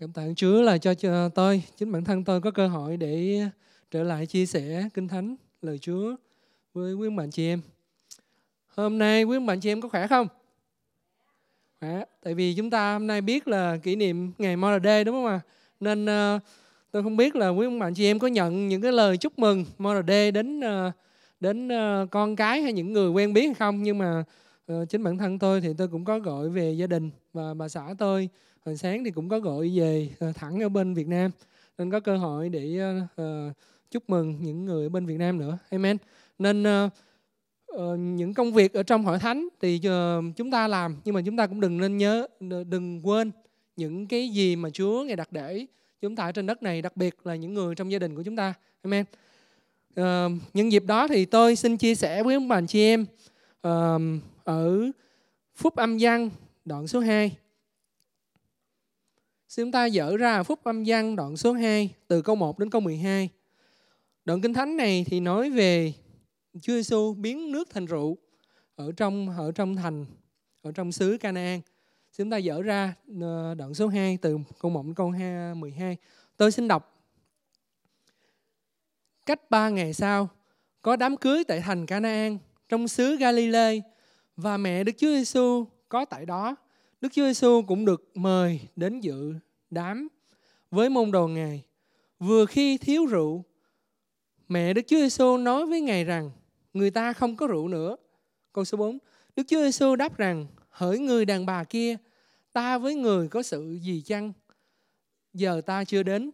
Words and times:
Cảm 0.00 0.12
tạ 0.12 0.22
Chúa 0.36 0.62
là 0.62 0.78
cho, 0.78 0.94
cho 0.94 1.28
tôi, 1.28 1.62
chính 1.76 1.92
bản 1.92 2.04
thân 2.04 2.24
tôi 2.24 2.40
có 2.40 2.50
cơ 2.50 2.68
hội 2.68 2.96
để 2.96 3.40
trở 3.90 4.02
lại 4.02 4.26
chia 4.26 4.46
sẻ 4.46 4.88
Kinh 4.94 5.08
Thánh, 5.08 5.36
lời 5.62 5.78
Chúa 5.78 6.16
với 6.74 6.94
quý 6.94 7.08
bạn 7.10 7.30
chị 7.30 7.46
em. 7.46 7.60
Hôm 8.66 8.98
nay 8.98 9.24
quý 9.24 9.38
bạn 9.46 9.60
chị 9.60 9.70
em 9.70 9.80
có 9.80 9.88
khỏe 9.88 10.06
không? 10.06 10.26
Khỏe. 11.80 12.04
Tại 12.22 12.34
vì 12.34 12.54
chúng 12.54 12.70
ta 12.70 12.92
hôm 12.92 13.06
nay 13.06 13.20
biết 13.20 13.48
là 13.48 13.76
kỷ 13.82 13.96
niệm 13.96 14.32
ngày 14.38 14.56
Mother 14.56 14.84
Day 14.84 15.04
đúng 15.04 15.14
không 15.14 15.26
ạ? 15.26 15.40
Nên 15.80 16.04
uh, 16.04 16.42
tôi 16.90 17.02
không 17.02 17.16
biết 17.16 17.36
là 17.36 17.48
quý 17.48 17.66
bạn 17.80 17.94
chị 17.94 18.06
em 18.06 18.18
có 18.18 18.26
nhận 18.26 18.68
những 18.68 18.82
cái 18.82 18.92
lời 18.92 19.16
chúc 19.16 19.38
mừng 19.38 19.64
Mother 19.78 20.04
Day 20.08 20.32
đến 20.32 20.60
uh, 20.60 20.92
đến 21.40 21.68
uh, 21.68 22.10
con 22.10 22.36
cái 22.36 22.62
hay 22.62 22.72
những 22.72 22.92
người 22.92 23.10
quen 23.10 23.32
biết 23.32 23.46
hay 23.46 23.54
không? 23.54 23.82
Nhưng 23.82 23.98
mà 23.98 24.24
uh, 24.72 24.88
chính 24.88 25.04
bản 25.04 25.18
thân 25.18 25.38
tôi 25.38 25.60
thì 25.60 25.68
tôi 25.78 25.88
cũng 25.88 26.04
có 26.04 26.18
gọi 26.18 26.48
về 26.48 26.72
gia 26.72 26.86
đình 26.86 27.10
và 27.32 27.54
bà 27.54 27.68
xã 27.68 27.94
tôi 27.98 28.28
hồi 28.66 28.76
sáng 28.76 29.04
thì 29.04 29.10
cũng 29.10 29.28
có 29.28 29.38
gọi 29.38 29.72
về 29.74 30.08
ờ, 30.18 30.32
thẳng 30.32 30.60
ở 30.60 30.68
bên 30.68 30.94
Việt 30.94 31.08
Nam 31.08 31.30
nên 31.78 31.90
có 31.90 32.00
cơ 32.00 32.16
hội 32.16 32.48
để 32.48 32.80
uh, 33.04 33.52
chúc 33.90 34.10
mừng 34.10 34.36
những 34.40 34.64
người 34.64 34.86
ở 34.86 34.88
bên 34.88 35.06
Việt 35.06 35.16
Nam 35.18 35.38
nữa. 35.38 35.58
Amen. 35.70 35.96
Nên 36.38 36.62
uh, 36.62 36.92
uh, 37.72 37.98
những 37.98 38.34
công 38.34 38.52
việc 38.52 38.72
ở 38.72 38.82
trong 38.82 39.04
hội 39.04 39.18
thánh 39.18 39.48
thì 39.60 39.80
uh, 39.88 40.36
chúng 40.36 40.50
ta 40.50 40.68
làm 40.68 40.96
nhưng 41.04 41.14
mà 41.14 41.20
chúng 41.26 41.36
ta 41.36 41.46
cũng 41.46 41.60
đừng 41.60 41.78
nên 41.78 41.96
nhớ 41.96 42.26
đừng 42.68 43.06
quên 43.06 43.30
những 43.76 44.06
cái 44.06 44.28
gì 44.28 44.56
mà 44.56 44.70
Chúa 44.70 45.04
ngài 45.04 45.16
đặt 45.16 45.32
để 45.32 45.66
chúng 46.00 46.16
ta 46.16 46.24
ở 46.24 46.32
trên 46.32 46.46
đất 46.46 46.62
này 46.62 46.82
đặc 46.82 46.96
biệt 46.96 47.26
là 47.26 47.34
những 47.34 47.54
người 47.54 47.74
trong 47.74 47.92
gia 47.92 47.98
đình 47.98 48.16
của 48.16 48.22
chúng 48.22 48.36
ta. 48.36 48.54
Amen. 48.82 49.04
Uh, 50.00 50.32
nhân 50.54 50.72
dịp 50.72 50.84
đó 50.84 51.08
thì 51.08 51.24
tôi 51.24 51.56
xin 51.56 51.76
chia 51.76 51.94
sẻ 51.94 52.22
với 52.22 52.40
các 52.40 52.46
bạn 52.48 52.66
chị 52.66 52.80
em 52.80 53.06
uh, 53.68 54.00
ở 54.44 54.90
phúc 55.54 55.76
âm 55.76 55.98
giăng 55.98 56.30
đoạn 56.64 56.86
số 56.86 57.00
2 57.00 57.36
Xin 59.56 59.66
chúng 59.66 59.72
ta 59.72 59.86
dở 59.86 60.16
ra 60.16 60.42
phúc 60.42 60.64
âm 60.64 60.82
văn 60.86 61.16
đoạn 61.16 61.36
số 61.36 61.52
2 61.52 61.94
từ 62.08 62.22
câu 62.22 62.36
1 62.36 62.58
đến 62.58 62.70
câu 62.70 62.80
12. 62.80 63.28
Đoạn 64.24 64.40
kinh 64.40 64.54
thánh 64.54 64.76
này 64.76 65.04
thì 65.08 65.20
nói 65.20 65.50
về 65.50 65.92
Chúa 66.52 66.72
Giêsu 66.72 67.14
biến 67.14 67.52
nước 67.52 67.70
thành 67.70 67.86
rượu 67.86 68.16
ở 68.74 68.92
trong 68.96 69.36
ở 69.38 69.52
trong 69.52 69.76
thành 69.76 70.06
ở 70.62 70.72
trong 70.72 70.92
xứ 70.92 71.16
Canaan. 71.20 71.60
Xin 72.12 72.24
chúng 72.24 72.30
ta 72.30 72.36
dở 72.36 72.62
ra 72.62 72.94
ờ, 73.20 73.54
đoạn 73.54 73.74
số 73.74 73.88
2 73.88 74.18
từ 74.22 74.38
câu 74.60 74.70
1 74.70 74.86
đến 74.86 74.94
câu 74.94 75.12
12. 75.56 75.96
Tôi 76.36 76.52
xin 76.52 76.68
đọc. 76.68 77.02
Cách 79.26 79.50
ba 79.50 79.68
ngày 79.68 79.92
sau, 79.92 80.28
có 80.82 80.96
đám 80.96 81.16
cưới 81.16 81.44
tại 81.44 81.60
thành 81.60 81.86
Canaan 81.86 82.38
trong 82.68 82.88
xứ 82.88 83.16
Galilee 83.16 83.80
và 84.36 84.56
mẹ 84.56 84.84
Đức 84.84 84.92
Chúa 84.98 85.10
Giêsu 85.10 85.64
có 85.88 86.04
tại 86.04 86.26
đó. 86.26 86.56
Đức 87.00 87.08
Chúa 87.12 87.26
Giêsu 87.26 87.62
cũng 87.62 87.84
được 87.84 88.10
mời 88.14 88.60
đến 88.76 89.00
dự 89.00 89.34
đám 89.70 90.08
với 90.70 90.90
môn 90.90 91.10
đồ 91.10 91.28
Ngài. 91.28 91.64
Vừa 92.18 92.46
khi 92.46 92.78
thiếu 92.78 93.06
rượu, 93.06 93.44
mẹ 94.48 94.72
Đức 94.72 94.82
Chúa 94.86 94.96
Giêsu 94.96 95.36
nói 95.36 95.66
với 95.66 95.80
Ngài 95.80 96.04
rằng 96.04 96.30
người 96.74 96.90
ta 96.90 97.12
không 97.12 97.36
có 97.36 97.46
rượu 97.46 97.68
nữa. 97.68 97.96
Câu 98.52 98.64
số 98.64 98.78
4. 98.78 98.98
Đức 99.36 99.42
Chúa 99.48 99.62
Giêsu 99.62 99.96
đáp 99.96 100.16
rằng 100.16 100.46
hỡi 100.70 100.98
người 100.98 101.24
đàn 101.24 101.46
bà 101.46 101.64
kia, 101.64 101.96
ta 102.52 102.78
với 102.78 102.94
người 102.94 103.28
có 103.28 103.42
sự 103.42 103.78
gì 103.82 104.02
chăng? 104.06 104.32
Giờ 105.32 105.60
ta 105.66 105.84
chưa 105.84 106.02
đến. 106.02 106.30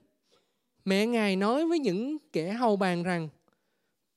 Mẹ 0.85 1.07
Ngài 1.07 1.37
nói 1.37 1.67
với 1.67 1.79
những 1.79 2.17
kẻ 2.33 2.53
hầu 2.53 2.77
bàn 2.77 3.03
rằng 3.03 3.29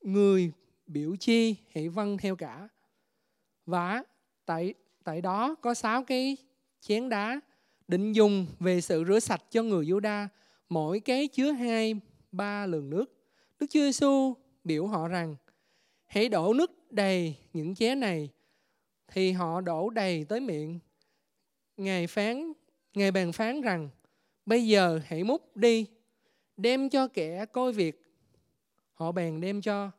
người 0.02 0.52
biểu 0.88 1.16
chi 1.16 1.55
hãy 1.73 1.89
vâng 1.89 2.17
theo 2.17 2.35
cả. 2.35 2.69
Và 3.66 4.03
tại 4.45 4.73
tại 5.03 5.22
đó 5.22 5.55
có 5.55 5.73
sáu 5.73 6.03
cái 6.03 6.38
chén 6.81 7.09
đá 7.09 7.39
định 7.88 8.14
dùng 8.14 8.47
về 8.59 8.81
sự 8.81 9.03
rửa 9.08 9.19
sạch 9.19 9.44
cho 9.50 9.64
người 9.64 9.86
Juda 9.86 10.28
mỗi 10.69 11.00
cái 11.00 11.28
chứa 11.28 11.52
hai 11.52 11.95
ba 12.31 12.66
lượng 12.66 12.89
nước. 12.89 13.05
Đức 13.59 13.67
Chúa 13.69 13.80
Giêsu 13.80 14.33
biểu 14.64 14.88
họ 14.88 15.08
rằng 15.08 15.36
hãy 16.06 16.30
đổ 16.30 16.53
nước 16.53 16.91
đầy 16.91 17.36
những 17.53 17.75
chén 17.75 18.00
này 18.00 18.29
thì 19.07 19.31
họ 19.31 19.62
đổ 19.62 19.90
đầy 19.90 20.25
tới 20.25 20.40
miệng. 20.40 20.79
Ngài 21.78 22.07
phán, 22.07 22.53
Ngài 22.95 23.12
bàn 23.12 23.31
phán 23.31 23.62
rằng 23.62 23.90
bây 24.45 24.68
giờ 24.68 25.00
hãy 25.06 25.24
múc 25.24 25.57
đi, 25.57 25.85
đem 26.57 26.90
cho 26.90 27.07
kẻ 27.07 27.45
coi 27.45 27.74
việc. 27.74 28.01
Họ 28.94 29.12
bèn 29.12 29.41
đem 29.41 29.62
cho. 29.62 29.91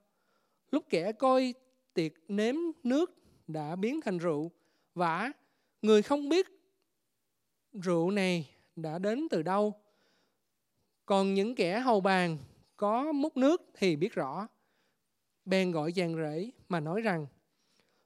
Lúc 0.71 0.85
kẻ 0.91 1.13
coi 1.13 1.55
tiệc 1.95 2.13
nếm 2.29 2.55
nước 2.83 3.19
đã 3.47 3.77
biến 3.77 4.01
thành 4.01 4.19
rượu, 4.19 4.51
vả 4.95 5.33
người 5.83 6.03
không 6.03 6.29
biết 6.29 6.56
rượu 7.81 8.11
này 8.11 8.51
đã 8.77 8.99
đến 8.99 9.27
từ 9.31 9.43
đâu. 9.43 9.75
Còn 11.07 11.35
những 11.35 11.55
kẻ 11.55 11.81
hầu 11.81 12.01
bàn 12.01 12.39
có 12.77 13.13
múc 13.13 13.37
nước 13.37 13.63
thì 13.75 13.97
biết 13.97 14.15
rõ. 14.15 14.49
Bèn 15.45 15.73
gọi 15.73 15.93
chàng 15.93 16.17
rể 16.17 16.51
mà 16.69 16.81
nói 16.81 17.01
rằng 17.01 17.27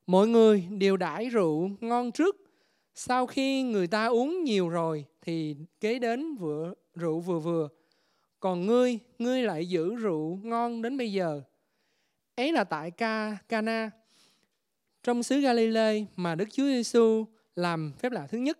mọi 0.06 0.28
người 0.28 0.68
đều 0.70 0.96
đãi 0.96 1.28
rượu 1.28 1.70
ngon 1.80 2.12
trước. 2.12 2.36
Sau 2.94 3.26
khi 3.26 3.62
người 3.62 3.86
ta 3.86 4.06
uống 4.06 4.44
nhiều 4.44 4.68
rồi 4.68 5.04
thì 5.22 5.56
kế 5.80 5.98
đến 5.98 6.34
vừa 6.34 6.74
rượu 6.94 7.20
vừa 7.20 7.38
vừa. 7.38 7.68
Còn 8.40 8.66
ngươi, 8.66 8.98
ngươi 9.18 9.42
lại 9.42 9.68
giữ 9.68 9.94
rượu 9.94 10.38
ngon 10.42 10.82
đến 10.82 10.98
bây 10.98 11.12
giờ. 11.12 11.42
Ấy 12.36 12.52
là 12.52 12.64
tại 12.64 12.90
Ca 12.90 13.36
Cana 13.48 13.90
trong 15.02 15.22
xứ 15.22 15.40
Galilee 15.40 16.04
mà 16.16 16.34
Đức 16.34 16.48
Chúa 16.50 16.64
Giêsu 16.64 17.24
làm 17.56 17.92
phép 17.98 18.12
lạ 18.12 18.26
thứ 18.26 18.38
nhất 18.38 18.58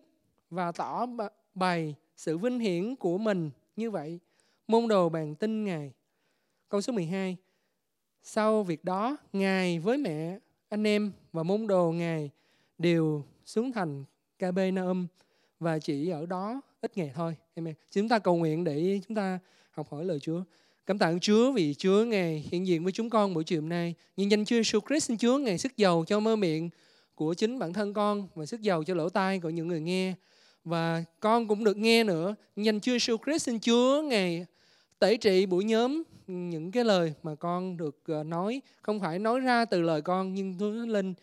và 0.51 0.73
tỏ 0.73 1.07
bày 1.55 1.95
sự 2.17 2.39
vinh 2.39 2.59
hiển 2.59 2.97
của 2.97 3.19
mình 3.19 3.51
như 3.77 3.91
vậy. 3.91 4.21
Môn 4.69 4.89
đồ 4.89 5.09
bàn 5.09 5.35
tin 5.35 5.65
Ngài. 5.65 5.93
Câu 6.69 6.81
số 6.81 6.93
12. 6.93 7.37
Sau 8.23 8.63
việc 8.63 8.85
đó, 8.85 9.17
Ngài 9.33 9.79
với 9.79 9.99
mẹ, 9.99 10.39
anh 10.69 10.87
em 10.87 11.13
và 11.33 11.43
môn 11.43 11.67
đồ 11.67 11.93
Ngài 11.93 12.31
đều 12.79 13.25
xuống 13.45 13.73
thành 13.73 14.05
Capernaum 14.39 15.07
và 15.61 15.79
chỉ 15.79 16.09
ở 16.09 16.27
đó 16.27 16.61
ít 16.81 16.97
ngày 16.97 17.13
thôi. 17.15 17.37
Amen. 17.55 17.75
Chúng 17.91 18.09
ta 18.09 18.19
cầu 18.19 18.37
nguyện 18.37 18.65
để 18.65 19.01
chúng 19.09 19.17
ta 19.17 19.39
học 19.71 19.89
hỏi 19.91 20.05
lời 20.05 20.21
Chúa. 20.21 20.43
Cảm 20.87 20.99
tạ 20.99 21.13
Chúa 21.21 21.53
vì 21.53 21.75
Chúa 21.75 22.05
Ngài 22.05 22.49
hiện 22.51 22.67
diện 22.67 22.85
với 22.85 22.93
chúng 22.93 23.11
con 23.11 23.35
buổi 23.35 23.45
chiều 23.45 23.61
hôm 23.61 23.69
nay. 23.69 23.95
Nhân 24.17 24.31
danh 24.31 24.45
Chúa 24.45 24.57
Jesus 24.57 24.81
Christ 24.89 25.05
xin 25.05 25.17
Chúa 25.17 25.39
Ngài 25.39 25.59
sức 25.59 25.77
giàu 25.77 26.05
cho 26.07 26.21
mơ 26.21 26.37
miệng 26.37 26.71
của 27.15 27.35
chính 27.35 27.59
bản 27.59 27.73
thân 27.73 27.95
con 27.95 28.29
và 28.35 28.47
sức 28.47 28.61
giàu 28.61 28.85
cho 28.85 28.95
lỗ 28.95 29.09
tai 29.09 29.41
của 29.41 29.51
những 29.51 29.69
người 29.69 29.81
nghe 29.81 30.15
và 30.65 31.05
con 31.21 31.49
cũng 31.49 31.65
được 31.65 31.77
nghe 31.77 32.05
nữa 32.05 32.35
nhanh 32.57 32.81
Chúa 32.81 32.93
Jesus 32.93 33.19
Christ 33.25 33.43
xin 33.43 33.61
Chúa 33.61 34.03
ngày 34.03 34.47
tẩy 34.99 35.17
trị 35.17 35.47
buổi 35.47 35.65
nhóm 35.65 36.03
những 36.27 36.71
cái 36.71 36.85
lời 36.85 37.15
mà 37.23 37.35
con 37.35 37.77
được 37.77 38.03
ờ, 38.07 38.25
nói 38.25 38.63
không 38.83 39.01
phải 39.01 39.19
nói 39.19 39.41
ra 39.41 39.65
từ 39.65 39.83
lời 39.83 40.03
con 40.03 40.35
nhưng 40.35 40.59
Chúa 40.59 40.71
Linh 40.71 41.15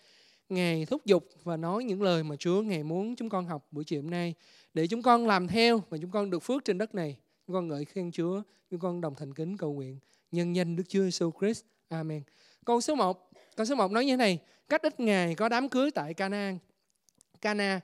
Ngài 0.50 0.86
thúc 0.86 1.06
giục 1.06 1.30
và 1.44 1.58
nói 1.58 1.84
những 1.84 2.02
lời 2.02 2.24
mà 2.24 2.36
Chúa 2.36 2.62
Ngài 2.62 2.84
muốn 2.84 3.16
chúng 3.16 3.30
con 3.30 3.46
học 3.46 3.68
buổi 3.72 3.84
chiều 3.84 4.02
hôm 4.02 4.12
nay 4.12 4.34
để 4.74 4.88
chúng 4.88 5.02
con 5.02 5.28
làm 5.28 5.48
theo 5.48 5.82
và 5.90 5.98
chúng 6.02 6.12
con 6.12 6.30
được 6.30 6.40
phước 6.40 6.66
trên 6.66 6.78
đất 6.78 6.96
này. 6.96 7.18
Chúng 7.48 7.54
con 7.54 7.68
ngợi 7.68 7.86
khen 7.86 8.12
Chúa, 8.12 8.42
chúng 8.72 8.80
con 8.80 9.02
đồng 9.02 9.16
thành 9.16 9.34
kính 9.34 9.58
cầu 9.58 9.74
nguyện 9.74 10.00
nhân 10.32 10.56
danh 10.56 10.76
Đức 10.76 10.84
Chúa 10.88 11.02
Jesus 11.02 11.32
Christ. 11.40 11.64
Amen. 11.90 12.22
Câu 12.66 12.82
số 12.82 12.96
1, 12.96 13.32
câu 13.56 13.66
số 13.66 13.76
1 13.76 13.92
nói 13.92 14.06
như 14.06 14.14
thế 14.14 14.18
này, 14.18 14.40
cách 14.70 14.82
ít 14.82 15.00
ngày 15.00 15.36
có 15.36 15.50
đám 15.50 15.70
cưới 15.70 15.92
tại 15.92 16.14
Canaan. 16.14 16.58
Cana 17.42 17.82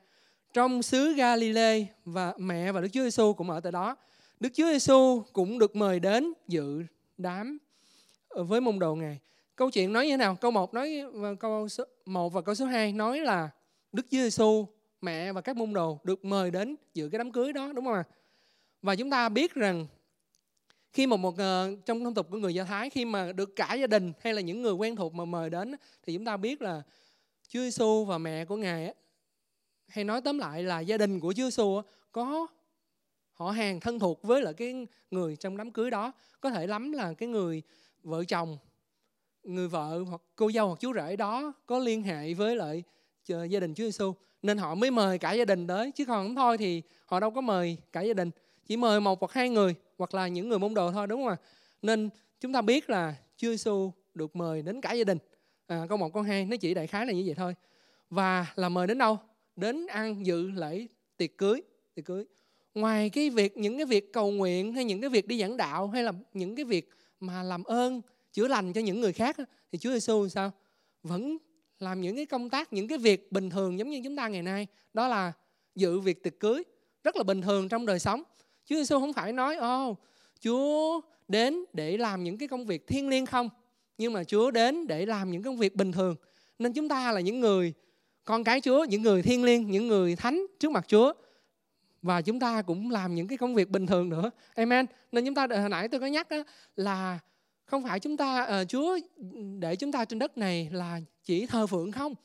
trong 0.54 0.84
xứ 0.84 1.14
Galilee 1.14 1.86
và 2.06 2.34
mẹ 2.38 2.72
và 2.72 2.82
Đức 2.82 2.88
Chúa 2.94 3.04
Giêsu 3.04 3.34
cũng 3.34 3.50
ở 3.50 3.60
tại 3.60 3.72
đó. 3.72 3.96
Đức 4.40 4.50
Chúa 4.54 4.72
Giêsu 4.72 5.24
cũng 5.34 5.60
được 5.60 5.76
mời 5.76 6.00
đến 6.00 6.34
dự 6.48 6.84
đám 7.18 7.58
với 8.30 8.62
môn 8.62 8.80
đồ 8.80 8.96
Ngài. 8.96 9.20
Câu 9.56 9.72
chuyện 9.72 9.94
nói 9.94 10.06
như 10.06 10.12
thế 10.12 10.18
nào? 10.18 10.36
Câu 10.36 10.52
1 10.52 10.74
nói 10.74 11.04
câu 11.40 11.70
số 11.70 11.84
1 12.06 12.34
và 12.34 12.42
câu 12.42 12.56
số 12.56 12.66
2 12.66 12.92
nói 12.92 13.20
là 13.20 13.50
Đức 13.92 14.06
Chúa 14.12 14.18
Giêsu, 14.18 14.68
mẹ 15.02 15.32
và 15.32 15.42
các 15.42 15.58
môn 15.58 15.74
đồ 15.74 16.00
được 16.04 16.26
mời 16.26 16.52
đến 16.52 16.76
dự 16.94 17.10
cái 17.10 17.18
đám 17.18 17.32
cưới 17.32 17.54
đó 17.54 17.72
đúng 17.76 17.86
không 17.86 17.94
ạ? 17.94 18.04
Và 18.82 18.96
chúng 18.96 19.10
ta 19.10 19.30
biết 19.30 19.54
rằng 19.54 19.88
khi 20.94 21.08
mà 21.08 21.18
một 21.18 21.38
ờ, 21.38 21.76
trong 21.86 22.04
thông 22.04 22.14
tục 22.14 22.28
của 22.32 22.38
người 22.38 22.54
Do 22.54 22.64
Thái 22.64 22.90
khi 22.90 23.06
mà 23.06 23.32
được 23.32 23.56
cả 23.56 23.74
gia 23.74 23.88
đình 23.88 24.14
hay 24.20 24.34
là 24.34 24.42
những 24.42 24.62
người 24.62 24.74
quen 24.74 24.96
thuộc 24.96 25.14
mà 25.14 25.26
mời 25.26 25.50
đến 25.50 25.76
thì 26.04 26.14
chúng 26.14 26.26
ta 26.26 26.38
biết 26.38 26.62
là 26.62 26.82
Chúa 27.48 27.60
Giêsu 27.60 28.06
và 28.06 28.18
mẹ 28.18 28.46
của 28.46 28.56
Ngài 28.56 28.94
hay 29.88 30.04
nói 30.04 30.22
tóm 30.22 30.38
lại 30.38 30.64
là 30.64 30.80
gia 30.80 30.98
đình 30.98 31.20
của 31.20 31.34
Chúa 31.34 31.44
Giêsu 31.44 31.82
có 32.12 32.48
họ 33.34 33.52
hàng 33.52 33.80
thân 33.80 34.00
thuộc 34.00 34.24
với 34.24 34.42
lại 34.42 34.54
cái 34.54 34.88
người 35.12 35.36
trong 35.36 35.58
đám 35.58 35.72
cưới 35.72 35.92
đó. 35.92 36.12
Có 36.42 36.50
thể 36.50 36.68
lắm 36.68 36.92
là 36.92 37.14
cái 37.14 37.30
người 37.30 37.62
vợ 38.04 38.24
chồng 38.24 38.58
người 39.44 39.68
vợ 39.68 40.04
hoặc 40.08 40.22
cô 40.36 40.52
dâu 40.52 40.68
hoặc 40.68 40.80
chú 40.80 40.94
rể 40.94 41.16
đó 41.16 41.54
có 41.66 41.80
liên 41.80 42.04
hệ 42.04 42.34
với 42.34 42.56
lại 42.56 42.84
gia 43.28 43.60
đình 43.60 43.74
Chúa 43.74 43.84
Giêsu 43.84 44.14
nên 44.42 44.58
họ 44.58 44.76
mới 44.76 44.92
mời 44.92 45.18
cả 45.18 45.34
gia 45.34 45.46
đình 45.46 45.68
tới 45.68 45.92
chứ 45.92 46.06
còn 46.06 46.28
không 46.28 46.36
thôi 46.36 46.58
thì 46.58 46.82
họ 47.06 47.20
đâu 47.20 47.32
có 47.32 47.42
mời 47.42 47.78
cả 47.92 48.02
gia 48.02 48.14
đình. 48.14 48.32
Chỉ 48.66 48.78
mời 48.78 49.00
một 49.00 49.20
hoặc 49.20 49.32
hai 49.32 49.50
người 49.50 49.76
hoặc 49.98 50.14
là 50.14 50.28
những 50.28 50.50
người 50.50 50.60
môn 50.60 50.74
đồ 50.74 50.92
thôi 50.92 51.08
đúng 51.08 51.22
không 51.22 51.30
ạ? 51.30 51.38
Nên 51.82 52.10
chúng 52.40 52.54
ta 52.54 52.62
biết 52.62 52.90
là 52.90 53.16
Chúa 53.38 53.50
Giêsu 53.50 53.92
được 54.14 54.36
mời 54.36 54.62
đến 54.62 54.82
cả 54.82 54.94
gia 54.94 55.04
đình. 55.04 55.18
À, 55.68 55.86
câu 55.90 55.98
một 55.98 56.14
câu 56.14 56.24
hai 56.24 56.46
nó 56.46 56.58
chỉ 56.58 56.74
đại 56.74 56.88
khái 56.88 57.06
là 57.06 57.14
như 57.14 57.24
vậy 57.26 57.36
thôi. 57.36 57.56
Và 58.10 58.46
là 58.56 58.70
mời 58.70 58.88
đến 58.88 58.98
đâu? 58.98 59.20
Đến 59.56 59.88
ăn 59.88 60.26
dự 60.26 60.52
lễ 60.52 60.88
tiệc 61.18 61.38
cưới 61.38 61.62
tiệc 61.96 62.06
cưới. 62.06 62.26
Ngoài 62.74 63.10
cái 63.10 63.30
việc, 63.30 63.58
những 63.58 63.78
cái 63.78 63.86
việc 63.86 64.14
cầu 64.14 64.32
nguyện 64.32 64.74
hay 64.74 64.84
những 64.84 65.02
cái 65.02 65.10
việc 65.10 65.28
đi 65.28 65.40
giảng 65.40 65.58
đạo 65.58 65.88
hay 65.88 66.04
là 66.04 66.12
những 66.34 66.56
cái 66.56 66.66
việc 66.66 66.90
mà 67.20 67.44
làm 67.44 67.64
ơn, 67.64 68.02
chữa 68.34 68.48
lành 68.48 68.74
cho 68.74 68.82
những 68.82 69.02
người 69.02 69.14
khác 69.14 69.38
thì 69.72 69.78
Chúa 69.78 69.92
Giêsu 69.94 70.30
sao? 70.30 70.52
Vẫn 71.04 71.38
làm 71.80 72.02
những 72.02 72.16
cái 72.16 72.26
công 72.26 72.50
tác, 72.50 72.74
những 72.74 72.88
cái 72.88 72.98
việc 72.98 73.32
bình 73.32 73.50
thường 73.50 73.80
giống 73.80 73.90
như 73.90 74.02
chúng 74.04 74.16
ta 74.16 74.28
ngày 74.28 74.42
nay, 74.42 74.68
đó 74.94 75.08
là 75.08 75.34
dự 75.76 76.00
việc 76.00 76.24
tiệc 76.24 76.40
cưới, 76.40 76.64
rất 77.04 77.16
là 77.16 77.24
bình 77.24 77.42
thường 77.42 77.70
trong 77.70 77.86
đời 77.86 78.00
sống. 78.00 78.24
Chúa 78.66 78.76
Giêsu 78.76 79.00
không 79.00 79.14
phải 79.14 79.34
nói 79.34 79.56
ô 79.56 79.98
Chúa 80.40 81.02
đến 81.28 81.66
để 81.74 81.98
làm 81.98 82.24
những 82.24 82.38
cái 82.38 82.48
công 82.48 82.66
việc 82.66 82.88
thiêng 82.88 83.10
liêng 83.10 83.26
không? 83.26 83.50
Nhưng 83.98 84.14
mà 84.14 84.24
Chúa 84.24 84.52
đến 84.52 84.88
để 84.88 85.06
làm 85.06 85.32
những 85.32 85.44
công 85.44 85.58
việc 85.58 85.76
bình 85.76 85.92
thường. 85.92 86.16
Nên 86.60 86.74
chúng 86.74 86.90
ta 86.90 87.12
là 87.12 87.20
những 87.20 87.40
người 87.40 87.74
con 88.26 88.44
cái 88.44 88.62
Chúa 88.62 88.86
những 88.90 89.02
người 89.02 89.22
thiêng 89.22 89.44
liêng 89.44 89.72
những 89.72 89.88
người 89.88 90.16
thánh 90.16 90.46
trước 90.60 90.72
mặt 90.72 90.86
Chúa. 90.88 91.14
Và 92.02 92.22
chúng 92.22 92.40
ta 92.40 92.62
cũng 92.62 92.92
làm 92.92 93.16
những 93.16 93.28
cái 93.28 93.38
công 93.38 93.56
việc 93.56 93.70
bình 93.70 93.86
thường 93.86 94.10
nữa. 94.10 94.32
Amen. 94.56 94.86
Nên 95.12 95.26
chúng 95.26 95.36
ta 95.36 95.48
hồi 95.60 95.70
nãy 95.70 95.88
tôi 95.88 96.00
có 96.00 96.06
nhắc 96.06 96.30
đó, 96.30 96.38
là 96.76 97.20
không 97.66 97.84
phải 97.84 98.00
chúng 98.00 98.18
ta 98.18 98.62
uh, 98.62 98.70
Chúa 98.70 98.98
để 99.60 99.76
chúng 99.76 99.92
ta 99.92 100.06
trên 100.06 100.20
đất 100.20 100.38
này 100.38 100.70
là 100.72 101.00
chỉ 101.24 101.46
thờ 101.46 101.68
phượng 101.68 101.92
không? 101.92 102.16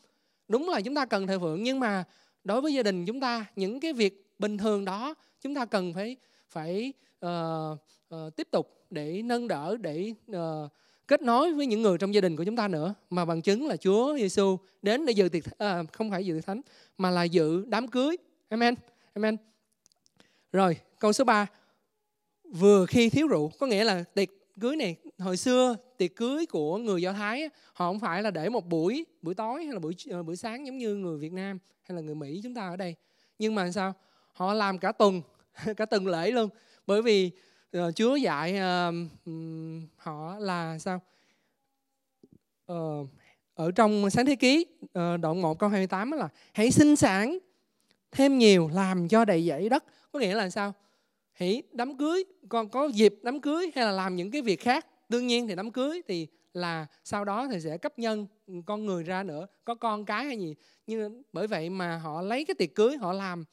Đúng 0.48 0.68
là 0.68 0.80
chúng 0.80 0.94
ta 0.94 1.06
cần 1.06 1.26
thờ 1.26 1.38
phượng 1.38 1.62
nhưng 1.62 1.80
mà 1.80 2.04
đối 2.44 2.60
với 2.60 2.74
gia 2.74 2.82
đình 2.82 3.06
chúng 3.06 3.20
ta 3.20 3.46
những 3.56 3.80
cái 3.80 3.92
việc 3.92 4.30
bình 4.38 4.58
thường 4.58 4.84
đó 4.84 5.14
chúng 5.40 5.54
ta 5.54 5.64
cần 5.64 5.94
phải 5.94 6.16
phải 6.48 6.92
uh, 7.26 7.78
uh, 8.14 8.36
tiếp 8.36 8.48
tục 8.50 8.86
để 8.90 9.22
nâng 9.22 9.48
đỡ 9.48 9.76
để 9.80 10.14
uh, 10.32 10.72
kết 11.08 11.22
nối 11.22 11.52
với 11.52 11.66
những 11.66 11.82
người 11.82 11.98
trong 11.98 12.14
gia 12.14 12.20
đình 12.20 12.36
của 12.36 12.44
chúng 12.44 12.56
ta 12.56 12.68
nữa 12.68 12.94
mà 13.10 13.24
bằng 13.24 13.42
chứng 13.42 13.66
là 13.66 13.76
Chúa 13.76 14.16
Giêsu 14.18 14.58
đến 14.82 15.06
để 15.06 15.12
dự 15.12 15.28
tiệc 15.28 15.58
à, 15.58 15.82
không 15.92 16.10
phải 16.10 16.26
dự 16.26 16.34
tiệc 16.34 16.46
thánh 16.46 16.60
mà 16.98 17.10
là 17.10 17.22
dự 17.24 17.64
đám 17.66 17.88
cưới. 17.88 18.16
Amen. 18.48 18.74
Amen. 19.14 19.36
Rồi 20.52 20.76
câu 20.98 21.12
số 21.12 21.24
3 21.24 21.46
vừa 22.44 22.86
khi 22.86 23.10
thiếu 23.10 23.28
rượu 23.28 23.50
có 23.58 23.66
nghĩa 23.66 23.84
là 23.84 24.04
tiệc 24.14 24.28
cưới 24.60 24.76
này 24.76 24.96
hồi 25.18 25.36
xưa 25.36 25.76
tiệc 25.96 26.16
cưới 26.16 26.46
của 26.46 26.78
người 26.78 27.02
Do 27.02 27.12
Thái 27.12 27.48
họ 27.72 27.86
không 27.86 28.00
phải 28.00 28.22
là 28.22 28.30
để 28.30 28.48
một 28.48 28.66
buổi 28.66 29.06
buổi 29.22 29.34
tối 29.34 29.64
hay 29.64 29.72
là 29.72 29.78
buổi 29.78 29.94
ờ, 30.10 30.22
buổi 30.22 30.36
sáng 30.36 30.66
giống 30.66 30.78
như 30.78 30.94
người 30.94 31.18
Việt 31.18 31.32
Nam 31.32 31.58
hay 31.82 31.96
là 31.96 32.02
người 32.02 32.14
Mỹ 32.14 32.40
chúng 32.42 32.54
ta 32.54 32.68
ở 32.68 32.76
đây. 32.76 32.94
Nhưng 33.38 33.54
mà 33.54 33.70
sao? 33.70 33.94
Họ 34.32 34.54
làm 34.54 34.78
cả 34.78 34.92
tuần 34.92 35.22
cả 35.76 35.86
tuần 35.86 36.06
lễ 36.06 36.30
luôn. 36.30 36.48
Bởi 36.86 37.02
vì 37.02 37.30
Ờ, 37.72 37.92
Chúa 37.92 38.16
dạy 38.16 38.54
uh, 38.54 38.94
họ 39.96 40.38
là 40.38 40.78
sao? 40.78 41.00
Uh, 42.72 43.08
ở 43.54 43.70
trong 43.70 44.10
sáng 44.10 44.26
thế 44.26 44.36
ký 44.36 44.66
uh, 44.84 44.90
đoạn 45.20 45.42
1 45.42 45.58
câu 45.58 45.68
28 45.68 46.10
là 46.10 46.28
hãy 46.52 46.70
sinh 46.70 46.96
sản 46.96 47.38
thêm 48.10 48.38
nhiều 48.38 48.70
làm 48.74 49.08
cho 49.08 49.24
đầy 49.24 49.44
dẫy 49.46 49.68
đất. 49.68 49.84
Có 50.12 50.18
nghĩa 50.18 50.34
là 50.34 50.50
sao? 50.50 50.72
Hãy 51.32 51.62
đám 51.72 51.96
cưới 51.96 52.24
con 52.48 52.68
có 52.68 52.86
dịp 52.86 53.14
đám 53.22 53.40
cưới 53.40 53.70
hay 53.74 53.84
là 53.84 53.92
làm 53.92 54.16
những 54.16 54.30
cái 54.30 54.42
việc 54.42 54.60
khác. 54.60 54.86
Đương 55.08 55.26
nhiên 55.26 55.48
thì 55.48 55.54
đám 55.54 55.70
cưới 55.70 56.02
thì 56.08 56.26
là 56.52 56.86
sau 57.04 57.24
đó 57.24 57.48
thì 57.52 57.60
sẽ 57.60 57.78
cấp 57.78 57.98
nhân 57.98 58.26
ừ, 58.46 58.54
con 58.66 58.86
người 58.86 59.02
ra 59.02 59.22
nữa 59.22 59.46
có 59.64 59.74
con 59.74 60.04
cái 60.04 60.24
hay 60.24 60.38
gì. 60.38 60.54
Nhưng 60.86 61.22
bởi 61.32 61.46
vậy 61.46 61.70
mà 61.70 61.96
họ 61.96 62.22
lấy 62.22 62.44
cái 62.44 62.54
tiệc 62.54 62.74
cưới 62.74 62.96
họ 62.96 63.12
làm 63.12 63.44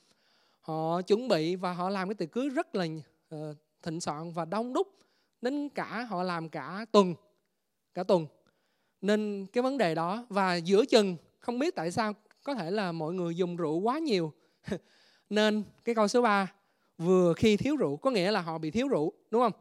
họ 0.61 1.01
chuẩn 1.01 1.27
bị 1.27 1.55
và 1.55 1.73
họ 1.73 1.89
làm 1.89 2.07
cái 2.09 2.15
tiệc 2.15 2.31
cưới 2.31 2.49
rất 2.49 2.75
là 2.75 2.85
uh, 3.35 3.57
thịnh 3.85 4.01
soạn 4.01 4.31
và 4.31 4.45
đông 4.45 4.73
đúc 4.73 4.87
đến 5.41 5.69
cả 5.69 6.05
họ 6.09 6.23
làm 6.23 6.49
cả 6.49 6.85
tuần 6.91 7.15
cả 7.93 8.03
tuần. 8.03 8.27
Nên 9.01 9.45
cái 9.53 9.61
vấn 9.61 9.77
đề 9.77 9.95
đó 9.95 10.25
và 10.29 10.55
giữa 10.55 10.85
chừng 10.85 11.17
không 11.39 11.59
biết 11.59 11.75
tại 11.75 11.91
sao 11.91 12.13
có 12.43 12.55
thể 12.55 12.71
là 12.71 12.91
mọi 12.91 13.13
người 13.13 13.35
dùng 13.35 13.55
rượu 13.55 13.79
quá 13.79 13.99
nhiều. 13.99 14.33
Nên 15.29 15.63
cái 15.85 15.95
câu 15.95 16.07
số 16.07 16.21
3 16.21 16.51
vừa 16.97 17.33
khi 17.33 17.57
thiếu 17.57 17.75
rượu 17.75 17.97
có 17.97 18.11
nghĩa 18.11 18.31
là 18.31 18.41
họ 18.41 18.57
bị 18.57 18.71
thiếu 18.71 18.87
rượu 18.87 19.13
đúng 19.31 19.41
không? 19.41 19.51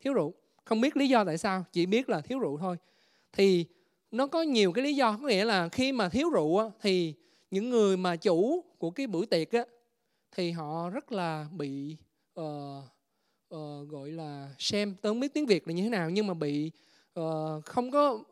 Thiếu 0.00 0.14
rượu. 0.14 0.34
Không 0.64 0.80
biết 0.80 0.96
lý 0.96 1.08
do 1.08 1.24
tại 1.24 1.38
sao 1.38 1.64
chỉ 1.72 1.86
biết 1.86 2.08
là 2.08 2.20
thiếu 2.20 2.38
rượu 2.38 2.58
thôi. 2.58 2.76
Thì 3.32 3.66
nó 4.10 4.26
có 4.26 4.42
nhiều 4.42 4.72
cái 4.72 4.84
lý 4.84 4.94
do 4.94 5.18
có 5.22 5.28
nghĩa 5.28 5.44
là 5.44 5.68
khi 5.68 5.92
mà 5.92 6.08
thiếu 6.08 6.30
rượu 6.30 6.72
thì 6.80 7.14
những 7.50 7.70
người 7.70 7.96
mà 7.96 8.16
chủ 8.16 8.64
của 8.78 8.90
cái 8.90 9.06
buổi 9.06 9.26
tiệc 9.26 9.52
á 9.52 9.64
thì 10.32 10.50
họ 10.50 10.90
rất 10.90 11.12
là 11.12 11.48
bị 11.52 11.96
uh, 12.40 12.44
uh, 13.54 13.88
gọi 13.88 14.10
là 14.10 14.54
xem 14.58 14.94
tôi 15.02 15.10
không 15.10 15.20
biết 15.20 15.34
tiếng 15.34 15.46
việt 15.46 15.68
là 15.68 15.74
như 15.74 15.82
thế 15.82 15.88
nào 15.88 16.10
nhưng 16.10 16.26
mà 16.26 16.34
bị 16.34 16.70
uh, 17.20 17.64
không 17.64 17.90
có 17.90 18.24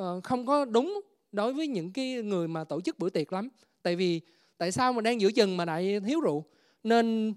uh, 0.00 0.24
không 0.24 0.46
có 0.46 0.64
đúng 0.64 1.00
đối 1.32 1.52
với 1.52 1.66
những 1.66 1.92
cái 1.92 2.22
người 2.22 2.48
mà 2.48 2.64
tổ 2.64 2.80
chức 2.80 2.98
bữa 2.98 3.10
tiệc 3.10 3.32
lắm. 3.32 3.48
Tại 3.82 3.96
vì 3.96 4.20
tại 4.58 4.72
sao 4.72 4.92
mà 4.92 5.00
đang 5.00 5.20
giữa 5.20 5.32
chừng 5.32 5.56
mà 5.56 5.64
lại 5.64 6.00
thiếu 6.06 6.20
rượu? 6.20 6.44
Nên 6.82 7.34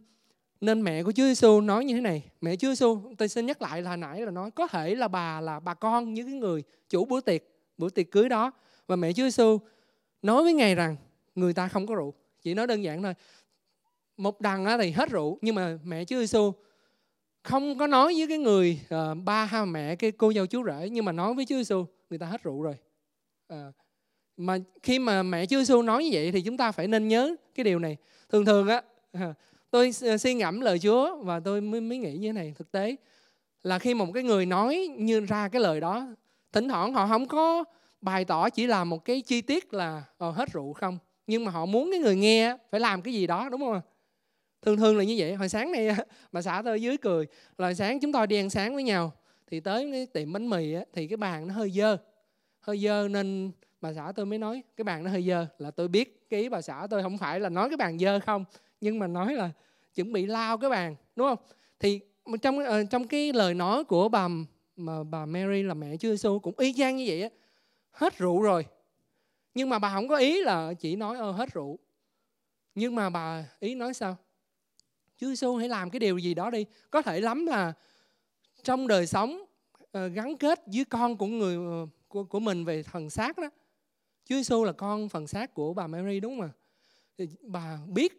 nên 0.62 0.82
mẹ 0.82 1.04
của 1.04 1.12
Chúa 1.12 1.24
Giêsu 1.24 1.62
nói 1.62 1.86
như 1.86 1.96
thế 1.96 2.02
này. 2.02 2.24
Mẹ 2.42 2.56
Chúa 2.56 2.68
Giêsu 2.68 3.02
tôi 3.18 3.28
xin 3.28 3.46
nhắc 3.46 3.62
lại 3.62 3.82
là 3.82 3.96
nãy 3.96 4.22
là 4.22 4.32
nói 4.32 4.52
có 4.52 4.68
thể 4.68 4.96
là 4.96 5.08
bà 5.08 5.42
là 5.42 5.60
bà 5.60 5.74
con 5.74 6.14
những 6.14 6.26
cái 6.26 6.36
người 6.36 6.64
chủ 6.90 7.06
bữa 7.06 7.22
tiệc 7.22 7.44
bữa 7.78 7.90
tiệc 7.90 8.12
cưới 8.12 8.30
đó. 8.30 8.52
Và 8.88 8.96
mẹ 8.96 9.14
Chúa 9.14 9.24
Giêsu 9.24 9.60
nói 10.22 10.44
với 10.44 10.54
ngài 10.54 10.76
rằng 10.76 10.96
người 11.36 11.54
ta 11.54 11.68
không 11.68 11.88
có 11.88 11.96
rượu. 11.96 12.14
Chỉ 12.42 12.54
nói 12.54 12.68
đơn 12.68 12.84
giản 12.84 13.04
thôi 13.04 13.14
một 14.18 14.42
đằng 14.42 14.66
thì 14.80 14.92
hết 14.92 15.10
rượu 15.10 15.38
nhưng 15.42 15.56
mà 15.56 15.78
mẹ 15.84 16.06
Chúa 16.06 16.20
Giêsu 16.20 16.54
không 17.44 17.78
có 17.78 17.88
nói 17.88 18.14
với 18.18 18.28
cái 18.28 18.38
người 18.38 18.80
uh, 18.96 19.18
ba 19.24 19.46
ha 19.46 19.66
mẹ 19.66 19.96
cái 19.96 20.12
cô 20.12 20.34
dâu 20.34 20.46
chú 20.46 20.64
rể 20.66 20.90
nhưng 20.90 21.06
mà 21.06 21.12
nói 21.12 21.34
với 21.34 21.46
Chúa 21.46 21.56
Giêsu 21.56 21.86
người 22.10 22.20
ta 22.20 22.26
hết 22.26 22.44
rượu 22.44 22.62
rồi. 22.62 22.76
Uh, 23.54 23.76
mà 24.38 24.58
khi 24.84 25.00
mà 25.00 25.24
mẹ 25.24 25.46
Chúa 25.46 25.58
Giêsu 25.58 25.82
nói 25.82 26.04
như 26.04 26.10
vậy 26.14 26.32
thì 26.32 26.42
chúng 26.42 26.58
ta 26.58 26.72
phải 26.72 26.88
nên 26.88 27.08
nhớ 27.08 27.36
cái 27.56 27.64
điều 27.64 27.80
này. 27.80 27.98
Thường 28.30 28.46
thường 28.46 28.68
á 28.68 28.82
ờ, 29.12 29.34
tôi 29.72 29.92
suy 30.20 30.34
ngẫm 30.34 30.62
lời 30.62 30.80
Chúa 30.80 31.16
và 31.16 31.40
tôi 31.40 31.62
mới, 31.62 31.82
mới 31.82 31.98
nghĩ 31.98 32.14
như 32.14 32.28
thế 32.28 32.34
này 32.34 32.54
thực 32.58 32.72
tế 32.72 32.96
là 33.64 33.80
khi 33.80 33.94
một 33.94 34.08
cái 34.14 34.24
người 34.24 34.46
nói 34.46 34.90
như 34.98 35.20
ra 35.20 35.48
cái 35.48 35.62
lời 35.62 35.80
đó 35.80 36.08
thỉnh 36.54 36.70
thoảng 36.70 36.94
họ 36.94 37.08
không 37.08 37.28
có 37.28 37.64
bày 38.02 38.26
tỏ 38.26 38.50
chỉ 38.50 38.68
là 38.68 38.84
một 38.84 39.06
cái 39.06 39.22
chi 39.22 39.42
tiết 39.42 39.74
là 39.74 40.04
ờ, 40.18 40.32
hết 40.32 40.54
rượu 40.54 40.74
không 40.74 40.98
nhưng 41.28 41.46
mà 41.46 41.52
họ 41.52 41.66
muốn 41.66 41.92
cái 41.92 42.00
người 42.00 42.16
nghe 42.16 42.58
phải 42.72 42.80
làm 42.80 43.02
cái 43.02 43.14
gì 43.14 43.28
đó 43.28 43.50
đúng 43.50 43.62
không 43.62 43.82
thường 44.64 44.78
thường 44.78 44.98
là 44.98 45.04
như 45.04 45.16
vậy. 45.18 45.36
Hồi 45.36 45.50
sáng 45.50 45.72
này 45.72 45.90
bà 46.32 46.42
xã 46.42 46.62
tôi 46.66 46.82
dưới 46.82 46.98
cười. 46.98 47.28
Là 47.58 47.74
sáng 47.74 48.00
chúng 48.00 48.12
tôi 48.12 48.28
đi 48.28 48.36
ăn 48.36 48.50
sáng 48.50 48.74
với 48.74 48.84
nhau 48.84 49.12
thì 49.48 49.60
tới 49.60 49.90
cái 49.92 50.06
tiệm 50.06 50.34
bánh 50.34 50.50
mì 50.50 50.74
á, 50.74 50.84
thì 50.94 51.08
cái 51.08 51.18
bàn 51.18 51.48
nó 51.48 51.54
hơi 51.54 51.72
dơ. 51.72 51.98
Hơi 52.60 52.78
dơ 52.78 53.08
nên 53.08 53.52
bà 53.82 53.94
xã 53.94 54.12
tôi 54.16 54.26
mới 54.26 54.40
nói 54.40 54.64
cái 54.78 54.84
bàn 54.84 55.04
nó 55.04 55.12
hơi 55.12 55.24
dơ. 55.28 55.48
Là 55.58 55.72
tôi 55.72 55.88
biết 55.88 56.26
cái 56.30 56.42
ý 56.42 56.50
bà 56.50 56.62
xã 56.62 56.88
tôi 56.90 57.04
không 57.04 57.18
phải 57.18 57.40
là 57.40 57.50
nói 57.50 57.70
cái 57.70 57.78
bàn 57.78 58.00
dơ 58.00 58.20
không 58.20 58.46
nhưng 58.82 59.00
mà 59.00 59.08
nói 59.08 59.34
là 59.34 59.52
chuẩn 59.96 60.14
bị 60.14 60.26
lao 60.26 60.58
cái 60.58 60.70
bàn 60.70 60.96
đúng 61.16 61.28
không? 61.28 61.38
Thì 61.80 62.00
trong 62.42 62.60
ờ, 62.60 62.84
trong 62.84 63.08
cái 63.08 63.34
lời 63.34 63.54
nói 63.54 63.84
của 63.84 64.10
bà 64.10 64.28
mà 64.76 65.04
bà 65.04 65.26
Mary 65.26 65.64
là 65.64 65.74
mẹ 65.74 65.98
Chúa 65.98 66.10
Giêsu 66.10 66.40
cũng 66.40 66.54
y 66.58 66.74
chang 66.74 66.98
như 66.98 67.06
vậy 67.08 67.22
á. 67.22 67.30
Hết 67.92 68.18
rượu 68.18 68.42
rồi. 68.42 68.66
Nhưng 69.54 69.70
mà 69.70 69.80
bà 69.80 69.94
không 69.94 70.08
có 70.08 70.18
ý 70.18 70.44
là 70.44 70.74
chỉ 70.74 70.96
nói 70.96 71.18
ơ 71.18 71.32
hết 71.32 71.54
rượu. 71.54 71.80
Nhưng 72.76 72.96
mà 72.96 73.10
bà 73.10 73.46
ý 73.60 73.76
nói 73.76 73.94
sao? 73.94 74.18
Chúa 75.24 75.30
Giêsu 75.30 75.56
hãy 75.56 75.70
làm 75.70 75.90
cái 75.90 76.00
điều 76.00 76.18
gì 76.18 76.34
đó 76.34 76.50
đi. 76.50 76.66
Có 76.92 77.02
thể 77.02 77.22
lắm 77.22 77.46
là 77.46 77.74
trong 78.64 78.88
đời 78.88 79.08
sống 79.08 79.46
ờ, 79.92 80.08
gắn 80.08 80.38
kết 80.38 80.62
với 80.66 80.86
con 80.86 81.18
của 81.18 81.26
người 81.26 81.56
ờ, 81.56 81.88
của, 82.08 82.24
của 82.24 82.40
mình 82.40 82.66
về 82.66 82.84
thần 82.84 83.10
xác 83.10 83.38
đó. 83.38 83.50
Chúa 84.26 84.36
Giêsu 84.36 84.64
là 84.64 84.72
con 84.72 85.10
phần 85.10 85.28
xác 85.28 85.54
của 85.54 85.74
bà 85.74 85.88
Mary 85.88 86.20
đúng 86.20 86.40
không 86.40 86.50
ạ? 86.50 86.52
Thì 87.18 87.28
bà 87.42 87.80
biết 87.88 88.14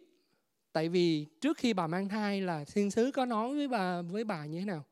tại 0.71 0.89
vì 0.89 1.25
trước 1.41 1.57
khi 1.57 1.73
bà 1.73 1.87
mang 1.87 2.09
thai 2.09 2.41
là 2.41 2.63
thiên 2.73 2.91
sứ 2.91 3.11
có 3.11 3.25
nói 3.25 3.55
với 3.55 3.67
bà 3.67 4.01
với 4.01 4.23
bà 4.23 4.45
như 4.45 4.59
thế 4.59 4.65
nào? 4.65 4.83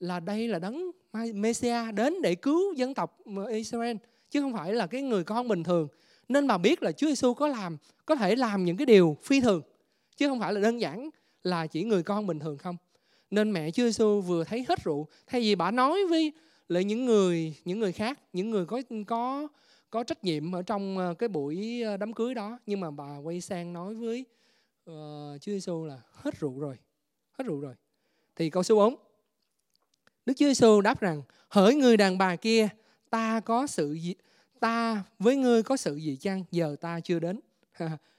Là 0.00 0.20
đây 0.20 0.48
là 0.48 0.58
đấng 0.58 0.90
Messiah 1.34 1.94
đến 1.94 2.22
để 2.22 2.34
cứu 2.34 2.74
dân 2.74 2.94
tộc 2.94 3.18
ờ, 3.36 3.44
Israel 3.44 3.96
chứ 4.30 4.40
không 4.40 4.52
phải 4.52 4.72
là 4.72 4.86
cái 4.86 5.02
người 5.02 5.24
con 5.24 5.48
bình 5.48 5.64
thường. 5.64 5.88
Nên 6.28 6.46
bà 6.46 6.58
biết 6.58 6.82
là 6.82 6.92
Chúa 6.92 7.06
Giêsu 7.06 7.34
có 7.34 7.48
làm 7.48 7.76
có 8.06 8.14
thể 8.14 8.36
làm 8.36 8.64
những 8.64 8.76
cái 8.76 8.86
điều 8.86 9.16
phi 9.22 9.40
thường 9.40 9.62
chứ 10.18 10.28
không 10.28 10.40
phải 10.40 10.52
là 10.52 10.60
đơn 10.60 10.80
giản 10.80 11.10
là 11.42 11.66
chỉ 11.66 11.84
người 11.84 12.02
con 12.02 12.26
bình 12.26 12.38
thường 12.38 12.58
không 12.58 12.76
nên 13.30 13.52
mẹ 13.52 13.70
Chúa 13.70 13.82
Giêsu 13.82 14.20
vừa 14.20 14.44
thấy 14.44 14.64
hết 14.68 14.84
rượu 14.84 15.06
thay 15.26 15.40
vì 15.40 15.54
bà 15.54 15.70
nói 15.70 16.06
với 16.10 16.32
lại 16.68 16.84
những 16.84 17.04
người 17.04 17.54
những 17.64 17.78
người 17.78 17.92
khác 17.92 18.20
những 18.32 18.50
người 18.50 18.66
có 18.66 18.82
có 19.06 19.48
có 19.90 20.04
trách 20.04 20.24
nhiệm 20.24 20.54
ở 20.54 20.62
trong 20.62 20.98
ờ, 20.98 21.14
cái 21.14 21.28
buổi 21.28 21.82
ờ, 21.82 21.96
đám 21.96 22.12
cưới 22.12 22.34
đó 22.34 22.58
nhưng 22.66 22.80
mà 22.80 22.90
bà 22.90 23.16
quay 23.16 23.40
sang 23.40 23.72
nói 23.72 23.94
với 23.94 24.24
uh, 24.90 25.40
Chúa 25.40 25.52
Giêsu 25.52 25.84
là 25.84 26.00
hết 26.12 26.40
rượu 26.40 26.60
rồi, 26.60 26.76
hết 27.32 27.44
rượu 27.44 27.60
rồi. 27.60 27.74
Thì 28.36 28.50
câu 28.50 28.62
số 28.62 28.76
4. 28.76 28.96
Đức 30.26 30.34
Chúa 30.36 30.46
Giêsu 30.46 30.80
đáp 30.80 31.00
rằng: 31.00 31.22
"Hỡi 31.48 31.74
người 31.74 31.96
đàn 31.96 32.18
bà 32.18 32.36
kia, 32.36 32.68
ta 33.10 33.40
có 33.40 33.66
sự 33.66 33.92
gì 33.92 34.14
ta 34.60 35.04
với 35.18 35.36
ngươi 35.36 35.62
có 35.62 35.76
sự 35.76 35.96
gì 35.96 36.16
chăng? 36.16 36.44
Giờ 36.50 36.76
ta 36.80 37.00
chưa 37.00 37.18
đến." 37.18 37.40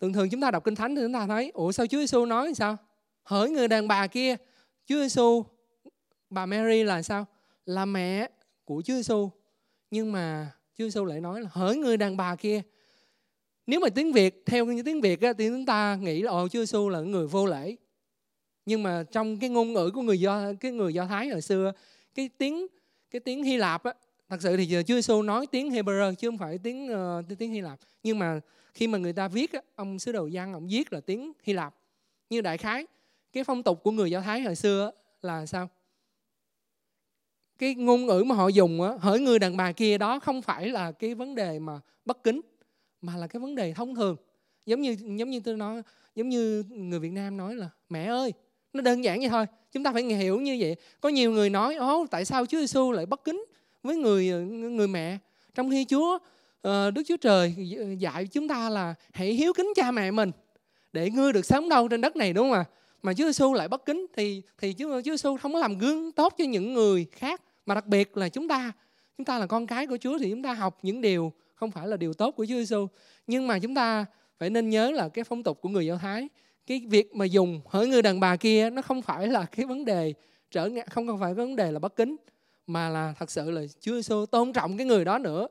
thường 0.00 0.12
thường 0.12 0.30
chúng 0.30 0.40
ta 0.40 0.50
đọc 0.50 0.64
kinh 0.64 0.74
thánh 0.74 0.96
thì 0.96 1.02
chúng 1.02 1.12
ta 1.12 1.26
thấy, 1.26 1.50
ủa 1.54 1.72
sao 1.72 1.86
Chúa 1.86 1.98
Giêsu 1.98 2.24
nói 2.24 2.54
sao? 2.54 2.76
Hỡi 3.22 3.50
người 3.50 3.68
đàn 3.68 3.88
bà 3.88 4.06
kia, 4.06 4.36
Chúa 4.86 5.00
Giêsu 5.02 5.44
bà 6.30 6.46
Mary 6.46 6.82
là 6.82 7.02
sao? 7.02 7.26
Là 7.66 7.84
mẹ 7.84 8.30
của 8.64 8.82
Chúa 8.84 8.94
Giêsu. 8.94 9.30
Nhưng 9.90 10.12
mà 10.12 10.50
Chúa 10.78 10.84
Giêsu 10.84 11.04
lại 11.04 11.20
nói 11.20 11.40
là 11.40 11.48
hỡi 11.52 11.76
người 11.76 11.96
đàn 11.96 12.16
bà 12.16 12.36
kia 12.36 12.62
nếu 13.66 13.80
mà 13.80 13.88
tiếng 13.88 14.12
Việt 14.12 14.42
theo 14.46 14.66
như 14.66 14.82
tiếng 14.82 15.00
Việt 15.00 15.20
á, 15.20 15.32
thì 15.38 15.48
chúng 15.48 15.66
ta 15.66 15.98
nghĩ 16.00 16.22
là 16.22 16.30
ồ 16.30 16.48
Chúa 16.48 16.60
Giêsu 16.60 16.88
là 16.88 17.00
người 17.00 17.26
vô 17.26 17.46
lễ 17.46 17.76
nhưng 18.66 18.82
mà 18.82 19.04
trong 19.12 19.38
cái 19.38 19.50
ngôn 19.50 19.72
ngữ 19.72 19.90
của 19.94 20.02
người 20.02 20.20
do 20.20 20.52
cái 20.60 20.72
người 20.72 20.94
do 20.94 21.06
thái 21.06 21.28
hồi 21.28 21.42
xưa 21.42 21.72
cái 22.14 22.30
tiếng 22.38 22.66
cái 23.10 23.20
tiếng 23.20 23.44
hy 23.44 23.56
lạp 23.56 23.82
á 23.82 23.92
thật 24.30 24.42
sự 24.42 24.56
thì 24.56 24.64
giờ 24.64 24.82
Chúa 24.82 24.94
Giêsu 24.94 25.22
nói 25.22 25.46
tiếng 25.46 25.70
Hebrew 25.70 26.14
chứ 26.14 26.28
không 26.28 26.38
phải 26.38 26.58
tiếng 26.58 26.88
uh, 26.92 27.38
tiếng 27.38 27.52
Hy 27.52 27.60
Lạp 27.60 27.78
nhưng 28.02 28.18
mà 28.18 28.40
khi 28.74 28.86
mà 28.86 28.98
người 28.98 29.12
ta 29.12 29.28
viết 29.28 29.50
ông 29.76 29.98
sứ 29.98 30.12
đồ 30.12 30.28
văn 30.32 30.52
ông 30.52 30.68
viết 30.68 30.92
là 30.92 31.00
tiếng 31.00 31.32
Hy 31.42 31.52
Lạp, 31.52 31.74
như 32.30 32.40
đại 32.40 32.58
khái. 32.58 32.86
Cái 33.32 33.44
phong 33.44 33.62
tục 33.62 33.82
của 33.82 33.90
người 33.90 34.10
do 34.10 34.20
thái 34.20 34.40
hồi 34.40 34.56
xưa 34.56 34.90
là 35.22 35.46
sao? 35.46 35.68
Cái 37.58 37.74
ngôn 37.74 38.06
ngữ 38.06 38.22
mà 38.26 38.34
họ 38.34 38.48
dùng 38.48 38.82
á, 38.82 38.92
hỡi 39.00 39.20
người 39.20 39.38
đàn 39.38 39.56
bà 39.56 39.72
kia 39.72 39.98
đó 39.98 40.18
không 40.18 40.42
phải 40.42 40.68
là 40.68 40.92
cái 40.92 41.14
vấn 41.14 41.34
đề 41.34 41.58
mà 41.58 41.80
bất 42.04 42.24
kính, 42.24 42.40
mà 43.00 43.16
là 43.16 43.26
cái 43.26 43.40
vấn 43.40 43.54
đề 43.54 43.72
thông 43.72 43.94
thường. 43.94 44.16
Giống 44.66 44.80
như 44.80 44.96
giống 45.00 45.30
như 45.30 45.40
tôi 45.40 45.56
nói, 45.56 45.82
giống 46.14 46.28
như 46.28 46.64
người 46.68 46.98
Việt 46.98 47.12
Nam 47.12 47.36
nói 47.36 47.56
là, 47.56 47.70
mẹ 47.88 48.04
ơi, 48.04 48.32
nó 48.72 48.80
đơn 48.80 49.04
giản 49.04 49.20
vậy 49.20 49.28
thôi, 49.28 49.46
chúng 49.72 49.84
ta 49.84 49.92
phải 49.92 50.02
hiểu 50.02 50.40
như 50.40 50.56
vậy. 50.60 50.76
Có 51.00 51.08
nhiều 51.08 51.32
người 51.32 51.50
nói 51.50 51.74
ố 51.74 52.06
tại 52.10 52.24
sao 52.24 52.46
Chúa 52.46 52.58
Giêsu 52.58 52.92
lại 52.92 53.06
bất 53.06 53.24
kính 53.24 53.44
với 53.82 53.96
người 53.96 54.28
người 54.50 54.88
mẹ? 54.88 55.18
Trong 55.54 55.70
khi 55.70 55.84
Chúa 55.84 56.18
Ờ, 56.62 56.90
Đức 56.90 57.02
Chúa 57.06 57.16
Trời 57.16 57.54
dạy 57.98 58.26
chúng 58.26 58.48
ta 58.48 58.70
là 58.70 58.94
hãy 59.12 59.32
hiếu 59.32 59.52
kính 59.52 59.72
cha 59.76 59.90
mẹ 59.90 60.10
mình 60.10 60.30
để 60.92 61.10
ngươi 61.10 61.32
được 61.32 61.44
sống 61.44 61.68
đâu 61.68 61.88
trên 61.88 62.00
đất 62.00 62.16
này, 62.16 62.32
đúng 62.32 62.50
không 62.50 62.58
ạ? 62.58 62.64
Mà 63.02 63.14
Chúa 63.14 63.24
Giêsu 63.24 63.54
lại 63.54 63.68
bất 63.68 63.84
kính 63.84 64.06
thì 64.16 64.42
thì 64.58 64.74
Chúa 64.78 65.02
Chúa 65.02 65.10
Giêsu 65.10 65.36
không 65.36 65.52
có 65.52 65.58
làm 65.58 65.78
gương 65.78 66.12
tốt 66.12 66.34
cho 66.38 66.44
những 66.44 66.74
người 66.74 67.06
khác, 67.12 67.42
mà 67.66 67.74
đặc 67.74 67.86
biệt 67.86 68.16
là 68.16 68.28
chúng 68.28 68.48
ta. 68.48 68.72
Chúng 69.18 69.24
ta 69.24 69.38
là 69.38 69.46
con 69.46 69.66
cái 69.66 69.86
của 69.86 69.96
Chúa 69.96 70.18
thì 70.18 70.30
chúng 70.30 70.42
ta 70.42 70.52
học 70.52 70.78
những 70.82 71.00
điều 71.00 71.32
không 71.54 71.70
phải 71.70 71.88
là 71.88 71.96
điều 71.96 72.14
tốt 72.14 72.30
của 72.30 72.44
Chúa 72.44 72.54
Giêsu 72.54 72.86
nhưng 73.26 73.46
mà 73.46 73.58
chúng 73.58 73.74
ta 73.74 74.06
phải 74.38 74.50
nên 74.50 74.70
nhớ 74.70 74.90
là 74.90 75.08
cái 75.08 75.24
phong 75.24 75.42
tục 75.42 75.60
của 75.60 75.68
người 75.68 75.86
Do 75.86 75.96
Thái, 75.96 76.28
cái 76.66 76.82
việc 76.88 77.14
mà 77.16 77.24
dùng 77.24 77.60
hỡi 77.68 77.88
người 77.88 78.02
đàn 78.02 78.20
bà 78.20 78.36
kia 78.36 78.70
nó 78.70 78.82
không 78.82 79.02
phải 79.02 79.28
là 79.28 79.44
cái 79.44 79.66
vấn 79.66 79.84
đề 79.84 80.14
trở 80.50 80.68
ngại, 80.68 80.86
không 80.90 81.06
không 81.06 81.20
phải 81.20 81.34
cái 81.34 81.46
vấn 81.46 81.56
đề 81.56 81.72
là 81.72 81.78
bất 81.78 81.96
kính, 81.96 82.16
mà 82.66 82.88
là 82.88 83.14
thật 83.18 83.30
sự 83.30 83.50
là 83.50 83.62
Chúa 83.80 83.94
Giêsu 83.94 84.26
tôn 84.26 84.52
trọng 84.52 84.76
cái 84.76 84.86
người 84.86 85.04
đó 85.04 85.18
nữa 85.18 85.48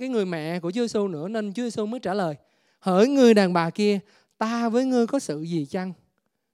cái 0.00 0.08
người 0.08 0.26
mẹ 0.26 0.60
của 0.60 0.70
Chúa 0.70 0.80
Giêsu 0.80 1.08
nữa 1.08 1.28
nên 1.28 1.52
Chúa 1.52 1.62
Giêsu 1.62 1.86
mới 1.86 2.00
trả 2.00 2.14
lời 2.14 2.34
hỡi 2.80 3.08
người 3.08 3.34
đàn 3.34 3.52
bà 3.52 3.70
kia 3.70 4.00
ta 4.38 4.68
với 4.68 4.84
ngươi 4.84 5.06
có 5.06 5.18
sự 5.18 5.42
gì 5.42 5.66
chăng? 5.66 5.92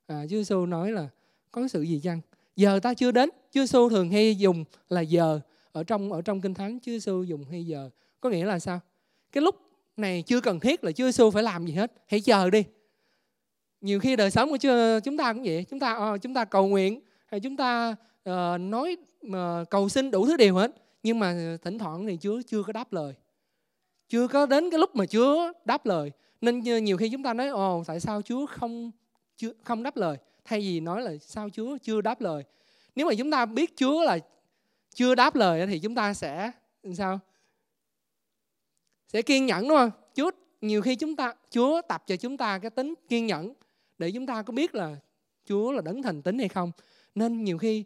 À, 0.07 0.23
Chúa 0.23 0.37
Giêsu 0.37 0.67
nói 0.67 0.93
là 0.93 1.09
có 1.51 1.69
sự 1.69 1.83
gì 1.83 2.01
chăng? 2.05 2.21
Giờ 2.57 2.81
ta 2.83 2.95
chưa 2.95 3.11
đến. 3.11 3.31
Chúa 3.53 3.61
Giêsu 3.61 3.89
thường 3.89 4.11
hay 4.11 4.37
dùng 4.37 4.65
là 4.89 5.01
giờ 5.01 5.41
ở 5.73 5.85
trong 5.85 6.13
ở 6.13 6.23
trong 6.23 6.41
kinh 6.41 6.55
thánh 6.55 6.79
Chúa 6.81 6.93
Giêsu 6.93 7.23
dùng 7.23 7.45
hay 7.51 7.67
giờ. 7.67 7.91
Có 8.21 8.31
nghĩa 8.31 8.45
là 8.45 8.59
sao? 8.59 8.81
Cái 9.33 9.43
lúc 9.43 9.57
này 9.97 10.23
chưa 10.23 10.41
cần 10.41 10.61
thiết 10.61 10.85
là 10.85 10.93
Chúa 10.93 11.05
Giêsu 11.05 11.31
phải 11.31 11.43
làm 11.43 11.67
gì 11.67 11.73
hết 11.73 11.93
hãy 12.07 12.21
chờ 12.21 12.51
đi. 12.51 12.65
Nhiều 13.81 14.01
khi 14.01 14.17
đời 14.17 14.31
sống 14.31 14.51
của 14.51 14.57
chúng 15.05 15.17
ta 15.19 15.33
cũng 15.33 15.43
vậy 15.43 15.65
chúng 15.71 15.81
ta 15.81 15.95
ờ, 15.95 16.19
chúng 16.19 16.35
ta 16.35 16.45
cầu 16.45 16.67
nguyện 16.67 17.01
hay 17.27 17.41
chúng 17.41 17.57
ta 17.57 17.97
uh, 18.31 18.61
nói 18.61 18.97
uh, 19.27 19.71
cầu 19.71 19.89
xin 19.89 20.11
đủ 20.11 20.27
thứ 20.27 20.37
điều 20.37 20.55
hết 20.55 20.71
nhưng 21.03 21.19
mà 21.19 21.57
thỉnh 21.63 21.79
thoảng 21.79 22.07
thì 22.07 22.19
Chúa 22.21 22.41
chưa 22.47 22.63
có 22.63 22.73
đáp 22.73 22.93
lời 22.93 23.15
chưa 24.09 24.29
có 24.29 24.47
đến 24.47 24.71
cái 24.71 24.79
lúc 24.79 24.97
mà 24.97 25.07
Chúa 25.07 25.53
đáp 25.65 25.87
lời. 25.87 26.13
Nên 26.41 26.61
nhiều 26.61 26.97
khi 26.97 27.09
chúng 27.11 27.23
ta 27.23 27.35
nói, 27.35 27.49
ồ, 27.49 27.85
tại 27.87 28.01
sao 28.01 28.23
Chúa 28.23 28.47
không, 28.47 28.91
chưa, 29.37 29.53
không 29.65 29.83
đáp 29.83 29.97
lời? 29.97 30.17
Thay 30.45 30.61
vì 30.61 30.81
nói 30.81 31.03
là, 31.03 31.13
sao 31.21 31.49
Chúa 31.53 31.79
chưa 31.83 32.01
đáp 32.01 32.21
lời? 32.21 32.45
Nếu 32.95 33.07
mà 33.07 33.13
chúng 33.19 33.31
ta 33.31 33.47
biết 33.47 33.77
Chúa 33.77 34.05
là 34.05 34.19
chưa 34.95 35.15
đáp 35.15 35.35
lời 35.35 35.67
thì 35.67 35.79
chúng 35.79 35.95
ta 35.95 36.15
sẽ 36.15 36.51
sao? 36.95 37.21
Sẽ 39.09 39.23
kiên 39.23 39.47
nhẫn, 39.47 39.69
đúng 39.69 39.79
không? 39.79 39.91
Chúa, 40.15 40.31
nhiều 40.61 40.83
khi 40.83 40.97
chúng 40.97 41.17
ta, 41.17 41.35
Chúa 41.51 41.83
tập 41.89 42.05
cho 42.07 42.17
chúng 42.17 42.37
ta 42.37 42.59
cái 42.59 42.71
tính 42.71 42.95
kiên 43.09 43.27
nhẫn 43.27 43.53
để 43.99 44.11
chúng 44.11 44.27
ta 44.27 44.43
có 44.43 44.53
biết 44.53 44.75
là 44.75 44.97
Chúa 45.45 45.73
là 45.73 45.83
đấng 45.83 46.03
thành 46.03 46.23
tín 46.23 46.39
hay 46.39 46.49
không. 46.49 46.73
Nên 47.15 47.45
nhiều 47.45 47.59
khi 47.59 47.85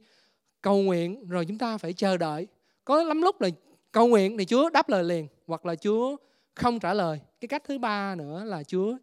cầu 0.61 0.83
nguyện 0.83 1.29
rồi 1.29 1.47
chúng 1.47 1.59
ta 1.59 1.79
phải 1.79 1.93
chờ 1.93 2.17
đợi. 2.17 2.47
Có 2.85 3.03
lắm 3.03 3.23
lúc 3.23 3.41
là 3.41 3.49
cầu 3.93 4.09
nguyện 4.09 4.39
thì 4.39 4.45
Chúa 4.45 4.71
đáp 4.71 4.89
lời 4.89 5.05
liền, 5.05 5.29
hoặc 5.47 5.67
là 5.67 5.75
Chúa 5.75 6.17
không 6.55 6.81
trả 6.81 6.95
lời. 6.95 7.21
Cái 7.41 7.49
cách 7.49 7.63
thứ 7.65 7.79
ba 7.79 8.15
nữa 8.15 8.45
là 8.45 8.63
Chúa 8.63 8.97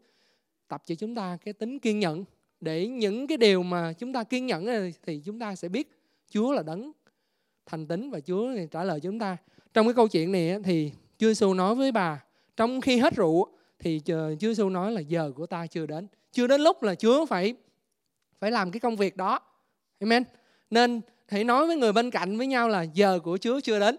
tập 0.68 0.82
cho 0.86 0.96
chúng 0.96 1.16
ta 1.16 1.38
cái 1.46 1.54
tính 1.54 1.80
kiên 1.80 2.00
nhẫn 2.00 2.24
để 2.62 2.88
những 2.88 3.28
cái 3.28 3.38
điều 3.38 3.64
mà 3.64 3.94
chúng 3.94 4.14
ta 4.14 4.24
kiên 4.24 4.46
nhẫn 4.46 4.92
thì 5.04 5.22
chúng 5.26 5.40
ta 5.40 5.56
sẽ 5.56 5.70
biết 5.70 5.92
Chúa 6.30 6.54
là 6.54 6.64
đấng 6.64 6.92
thành 7.66 7.88
tín 7.88 8.10
và 8.12 8.20
Chúa 8.20 8.50
trả 8.72 8.84
lời 8.84 9.00
chúng 9.00 9.20
ta. 9.20 9.38
Trong 9.74 9.86
cái 9.86 9.94
câu 9.94 10.08
chuyện 10.08 10.32
này 10.32 10.56
thì 10.64 10.92
Chúa 11.18 11.28
Giêsu 11.28 11.54
nói 11.54 11.76
với 11.76 11.92
bà, 11.92 12.24
trong 12.58 12.82
khi 12.82 12.98
hết 12.98 13.16
rượu 13.16 13.48
thì 13.80 14.02
Chúa 14.06 14.36
Giêsu 14.40 14.70
nói 14.70 14.92
là 14.92 15.02
giờ 15.02 15.32
của 15.36 15.46
ta 15.46 15.68
chưa 15.68 15.86
đến 15.86 16.08
chưa 16.32 16.48
đến 16.48 16.62
lúc 16.62 16.84
là 16.84 16.96
Chúa 16.96 17.26
phải 17.26 17.56
phải 18.40 18.52
làm 18.52 18.72
cái 18.72 18.80
công 18.80 18.96
việc 18.96 19.18
đó. 19.18 19.40
Amen. 20.00 20.24
Nên 20.70 21.02
hãy 21.28 21.44
nói 21.44 21.68
với 21.68 21.76
người 21.76 21.94
bên 21.94 22.12
cạnh 22.12 22.38
với 22.38 22.48
nhau 22.48 22.70
là 22.70 22.82
giờ 22.82 23.20
của 23.24 23.38
Chúa 23.38 23.60
chưa 23.60 23.80
đến. 23.80 23.96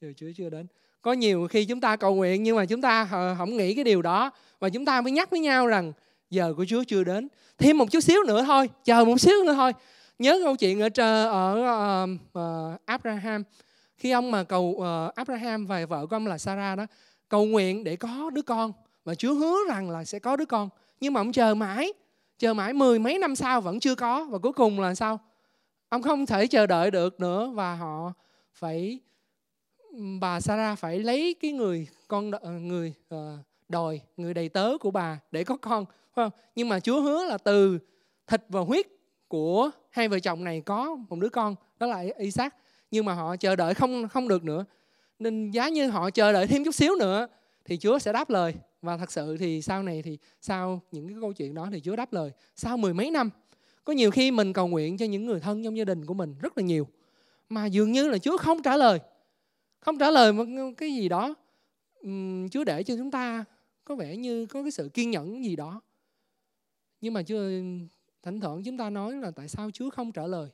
Giờ 0.00 0.12
Chúa 0.16 0.26
chưa 0.36 0.50
đến. 0.50 0.66
Có 1.02 1.12
nhiều 1.12 1.48
khi 1.50 1.64
chúng 1.64 1.80
ta 1.80 1.96
cầu 1.96 2.14
nguyện 2.14 2.42
nhưng 2.42 2.56
mà 2.56 2.66
chúng 2.66 2.80
ta 2.80 3.08
ờ, 3.12 3.34
không 3.38 3.56
nghĩ 3.56 3.74
cái 3.74 3.84
điều 3.84 4.02
đó 4.02 4.30
và 4.58 4.68
chúng 4.68 4.84
ta 4.84 5.00
mới 5.00 5.12
nhắc 5.12 5.30
với 5.30 5.40
nhau 5.40 5.66
rằng 5.66 5.92
giờ 6.30 6.54
của 6.56 6.64
Chúa 6.64 6.84
chưa 6.84 7.04
đến. 7.04 7.28
Thêm 7.58 7.78
một 7.78 7.90
chút 7.90 8.00
xíu 8.00 8.22
nữa 8.26 8.44
thôi, 8.46 8.70
chờ 8.84 9.04
một 9.04 9.20
xíu 9.20 9.44
nữa 9.44 9.54
thôi. 9.54 9.72
Nhớ 10.18 10.40
câu 10.44 10.56
chuyện 10.56 10.80
ở 10.80 10.88
ở 11.26 12.04
uh, 12.04 12.10
uh, 12.38 12.80
Abraham 12.86 13.42
khi 13.96 14.10
ông 14.10 14.30
mà 14.30 14.44
cầu 14.44 14.62
uh, 14.62 15.14
Abraham 15.14 15.66
và 15.66 15.86
vợ 15.86 16.06
của 16.06 16.16
ông 16.16 16.26
là 16.26 16.38
Sarah 16.38 16.78
đó 16.78 16.86
cầu 17.28 17.46
nguyện 17.46 17.84
để 17.84 17.96
có 17.96 18.30
đứa 18.30 18.42
con 18.42 18.72
và 19.04 19.14
Chúa 19.14 19.34
hứa 19.34 19.56
rằng 19.68 19.90
là 19.90 20.04
sẽ 20.04 20.18
có 20.18 20.36
đứa 20.36 20.44
con 20.44 20.68
nhưng 21.00 21.12
mà 21.12 21.20
ông 21.20 21.32
chờ 21.32 21.54
mãi 21.54 21.92
chờ 22.38 22.54
mãi 22.54 22.72
mười 22.72 22.98
mấy 22.98 23.18
năm 23.18 23.36
sau 23.36 23.60
vẫn 23.60 23.80
chưa 23.80 23.94
có 23.94 24.24
và 24.24 24.38
cuối 24.38 24.52
cùng 24.52 24.80
là 24.80 24.94
sao 24.94 25.20
ông 25.88 26.02
không 26.02 26.26
thể 26.26 26.46
chờ 26.46 26.66
đợi 26.66 26.90
được 26.90 27.20
nữa 27.20 27.50
và 27.54 27.74
họ 27.74 28.12
phải 28.52 29.00
bà 30.20 30.40
Sarah 30.40 30.78
phải 30.78 30.98
lấy 30.98 31.36
cái 31.40 31.52
người 31.52 31.88
con 32.08 32.30
ờ, 32.30 32.52
người 32.52 32.94
ờ, 33.08 33.38
đòi, 33.68 34.00
người 34.16 34.34
đầy 34.34 34.48
tớ 34.48 34.78
của 34.80 34.90
bà 34.90 35.20
để 35.30 35.44
có 35.44 35.56
con, 35.56 35.84
phải 35.86 36.24
không? 36.24 36.30
nhưng 36.54 36.68
mà 36.68 36.80
Chúa 36.80 37.00
hứa 37.00 37.24
là 37.24 37.38
từ 37.38 37.78
thịt 38.26 38.42
và 38.48 38.60
huyết 38.60 38.86
của 39.28 39.70
hai 39.90 40.08
vợ 40.08 40.18
chồng 40.18 40.44
này 40.44 40.60
có 40.60 40.96
một 41.08 41.18
đứa 41.18 41.28
con, 41.28 41.54
đó 41.78 41.86
là 41.86 42.04
Isaac. 42.18 42.54
Nhưng 42.90 43.04
mà 43.04 43.14
họ 43.14 43.36
chờ 43.36 43.56
đợi 43.56 43.74
không 43.74 44.08
không 44.08 44.28
được 44.28 44.44
nữa. 44.44 44.64
Nên 45.18 45.50
giá 45.50 45.68
như 45.68 45.88
họ 45.88 46.10
chờ 46.10 46.32
đợi 46.32 46.46
thêm 46.46 46.64
chút 46.64 46.74
xíu 46.74 46.94
nữa 46.94 47.26
thì 47.64 47.76
Chúa 47.76 47.98
sẽ 47.98 48.12
đáp 48.12 48.30
lời. 48.30 48.54
Và 48.82 48.96
thật 48.96 49.12
sự 49.12 49.36
thì 49.36 49.62
sau 49.62 49.82
này 49.82 50.02
thì, 50.02 50.18
sau 50.40 50.80
những 50.92 51.08
cái 51.08 51.16
câu 51.20 51.32
chuyện 51.32 51.54
đó 51.54 51.68
thì 51.72 51.80
Chúa 51.80 51.96
đáp 51.96 52.12
lời. 52.12 52.30
Sau 52.56 52.76
mười 52.76 52.94
mấy 52.94 53.10
năm, 53.10 53.30
có 53.84 53.92
nhiều 53.92 54.10
khi 54.10 54.30
mình 54.30 54.52
cầu 54.52 54.68
nguyện 54.68 54.96
cho 54.96 55.06
những 55.06 55.26
người 55.26 55.40
thân 55.40 55.64
trong 55.64 55.76
gia 55.76 55.84
đình 55.84 56.06
của 56.06 56.14
mình 56.14 56.34
rất 56.40 56.58
là 56.58 56.64
nhiều, 56.64 56.88
mà 57.48 57.66
dường 57.66 57.92
như 57.92 58.08
là 58.08 58.18
Chúa 58.18 58.36
không 58.38 58.62
trả 58.62 58.76
lời 58.76 58.98
không 59.86 59.98
trả 59.98 60.10
lời 60.10 60.32
một 60.32 60.44
cái 60.76 60.94
gì 60.94 61.08
đó. 61.08 61.34
Chúa 62.50 62.64
để 62.64 62.82
cho 62.82 62.96
chúng 62.96 63.10
ta 63.10 63.44
có 63.84 63.94
vẻ 63.94 64.16
như 64.16 64.46
có 64.46 64.62
cái 64.62 64.70
sự 64.70 64.90
kiên 64.94 65.10
nhẫn 65.10 65.44
gì 65.44 65.56
đó. 65.56 65.80
Nhưng 67.00 67.14
mà 67.14 67.22
chưa, 67.22 67.48
thỉnh 68.22 68.40
thoảng 68.40 68.62
chúng 68.64 68.78
ta 68.78 68.90
nói 68.90 69.14
là 69.14 69.30
tại 69.30 69.48
sao 69.48 69.70
Chúa 69.70 69.90
không 69.90 70.12
trả 70.12 70.26
lời. 70.26 70.48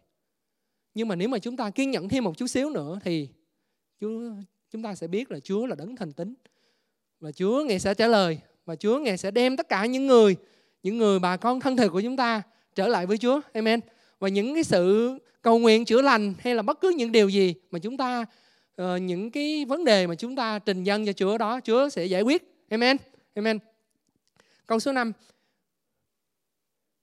Nhưng 0.94 1.08
mà 1.08 1.14
nếu 1.14 1.28
mà 1.28 1.38
chúng 1.38 1.56
ta 1.56 1.70
kiên 1.70 1.90
nhẫn 1.90 2.08
thêm 2.08 2.24
một 2.24 2.36
chút 2.36 2.46
xíu 2.46 2.70
nữa 2.70 2.98
thì 3.04 3.28
Chúa, 4.00 4.30
chúng 4.70 4.82
ta 4.82 4.94
sẽ 4.94 5.06
biết 5.06 5.30
là 5.30 5.40
Chúa 5.40 5.66
là 5.66 5.74
đấng 5.74 5.96
thành 5.96 6.12
tín. 6.12 6.34
Và 7.20 7.32
Chúa 7.32 7.64
ngài 7.64 7.78
sẽ 7.78 7.94
trả 7.94 8.06
lời. 8.06 8.38
Và 8.66 8.76
Chúa 8.76 8.98
ngài 8.98 9.18
sẽ 9.18 9.30
đem 9.30 9.56
tất 9.56 9.68
cả 9.68 9.86
những 9.86 10.06
người 10.06 10.36
những 10.82 10.98
người 10.98 11.18
bà 11.18 11.36
con 11.36 11.60
thân 11.60 11.76
thể 11.76 11.88
của 11.88 12.00
chúng 12.00 12.16
ta 12.16 12.42
trở 12.74 12.88
lại 12.88 13.06
với 13.06 13.18
Chúa. 13.18 13.40
Amen. 13.52 13.80
Và 14.18 14.28
những 14.28 14.54
cái 14.54 14.64
sự 14.64 15.18
cầu 15.42 15.58
nguyện 15.58 15.84
chữa 15.84 16.02
lành 16.02 16.34
hay 16.38 16.54
là 16.54 16.62
bất 16.62 16.80
cứ 16.80 16.94
những 16.96 17.12
điều 17.12 17.28
gì 17.28 17.54
mà 17.70 17.78
chúng 17.78 17.96
ta 17.96 18.24
uh, 18.82 19.02
những 19.02 19.30
cái 19.30 19.64
vấn 19.64 19.84
đề 19.84 20.06
mà 20.06 20.14
chúng 20.14 20.36
ta 20.36 20.58
trình 20.58 20.84
dân 20.84 21.06
cho 21.06 21.12
Chúa 21.12 21.38
đó, 21.38 21.60
Chúa 21.64 21.88
sẽ 21.88 22.04
giải 22.04 22.22
quyết. 22.22 22.66
Amen. 22.68 22.96
Amen. 23.34 23.58
Câu 24.66 24.80
số 24.80 24.92
5. 24.92 25.12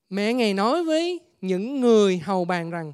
Mẹ 0.10 0.34
ngài 0.34 0.54
nói 0.54 0.84
với 0.84 1.20
những 1.42 1.82
người 1.82 2.18
hầu 2.18 2.46
bàn 2.46 2.70
rằng 2.70 2.94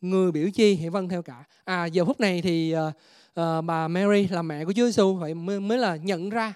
người 0.00 0.32
biểu 0.32 0.50
chi 0.50 0.76
hãy 0.76 0.90
vâng 0.90 1.08
theo 1.08 1.22
cả. 1.22 1.44
À 1.64 1.86
giờ 1.86 2.04
phút 2.04 2.20
này 2.20 2.42
thì 2.42 2.74
uh, 2.74 2.94
uh, 3.40 3.64
bà 3.64 3.88
Mary 3.88 4.28
là 4.28 4.42
mẹ 4.42 4.64
của 4.64 4.72
Chúa 4.72 4.86
Giêsu 4.86 5.14
vậy 5.14 5.34
mới, 5.34 5.60
mới 5.60 5.78
là 5.78 5.96
nhận 5.96 6.30
ra 6.30 6.54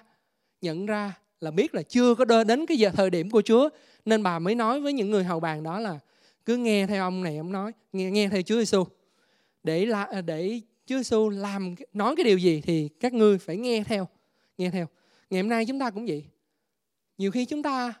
nhận 0.61 0.85
ra 0.85 1.13
là 1.41 1.51
biết 1.51 1.75
là 1.75 1.81
chưa 1.81 2.15
có 2.15 2.25
đến 2.43 2.65
cái 2.65 2.77
giờ 2.77 2.89
thời 2.89 3.09
điểm 3.09 3.29
của 3.29 3.41
Chúa 3.41 3.69
nên 4.05 4.23
bà 4.23 4.39
mới 4.39 4.55
nói 4.55 4.81
với 4.81 4.93
những 4.93 5.11
người 5.11 5.23
hầu 5.23 5.39
bàn 5.39 5.63
đó 5.63 5.79
là 5.79 5.99
cứ 6.45 6.57
nghe 6.57 6.87
theo 6.87 7.03
ông 7.03 7.23
này 7.23 7.37
ông 7.37 7.51
nói 7.51 7.71
nghe 7.93 8.11
nghe 8.11 8.29
theo 8.29 8.41
Chúa 8.41 8.55
Giêsu 8.55 8.83
để 9.63 9.85
là 9.85 10.21
để 10.25 10.61
Chúa 10.85 10.97
Giêsu 10.97 11.29
làm 11.29 11.75
nói 11.93 12.15
cái 12.15 12.23
điều 12.23 12.37
gì 12.37 12.61
thì 12.61 12.89
các 12.99 13.13
ngươi 13.13 13.37
phải 13.37 13.57
nghe 13.57 13.83
theo 13.83 14.07
nghe 14.57 14.69
theo. 14.69 14.87
Ngày 15.29 15.41
hôm 15.41 15.49
nay 15.49 15.65
chúng 15.65 15.79
ta 15.79 15.89
cũng 15.89 16.05
vậy. 16.05 16.25
Nhiều 17.17 17.31
khi 17.31 17.45
chúng 17.45 17.63
ta 17.63 17.93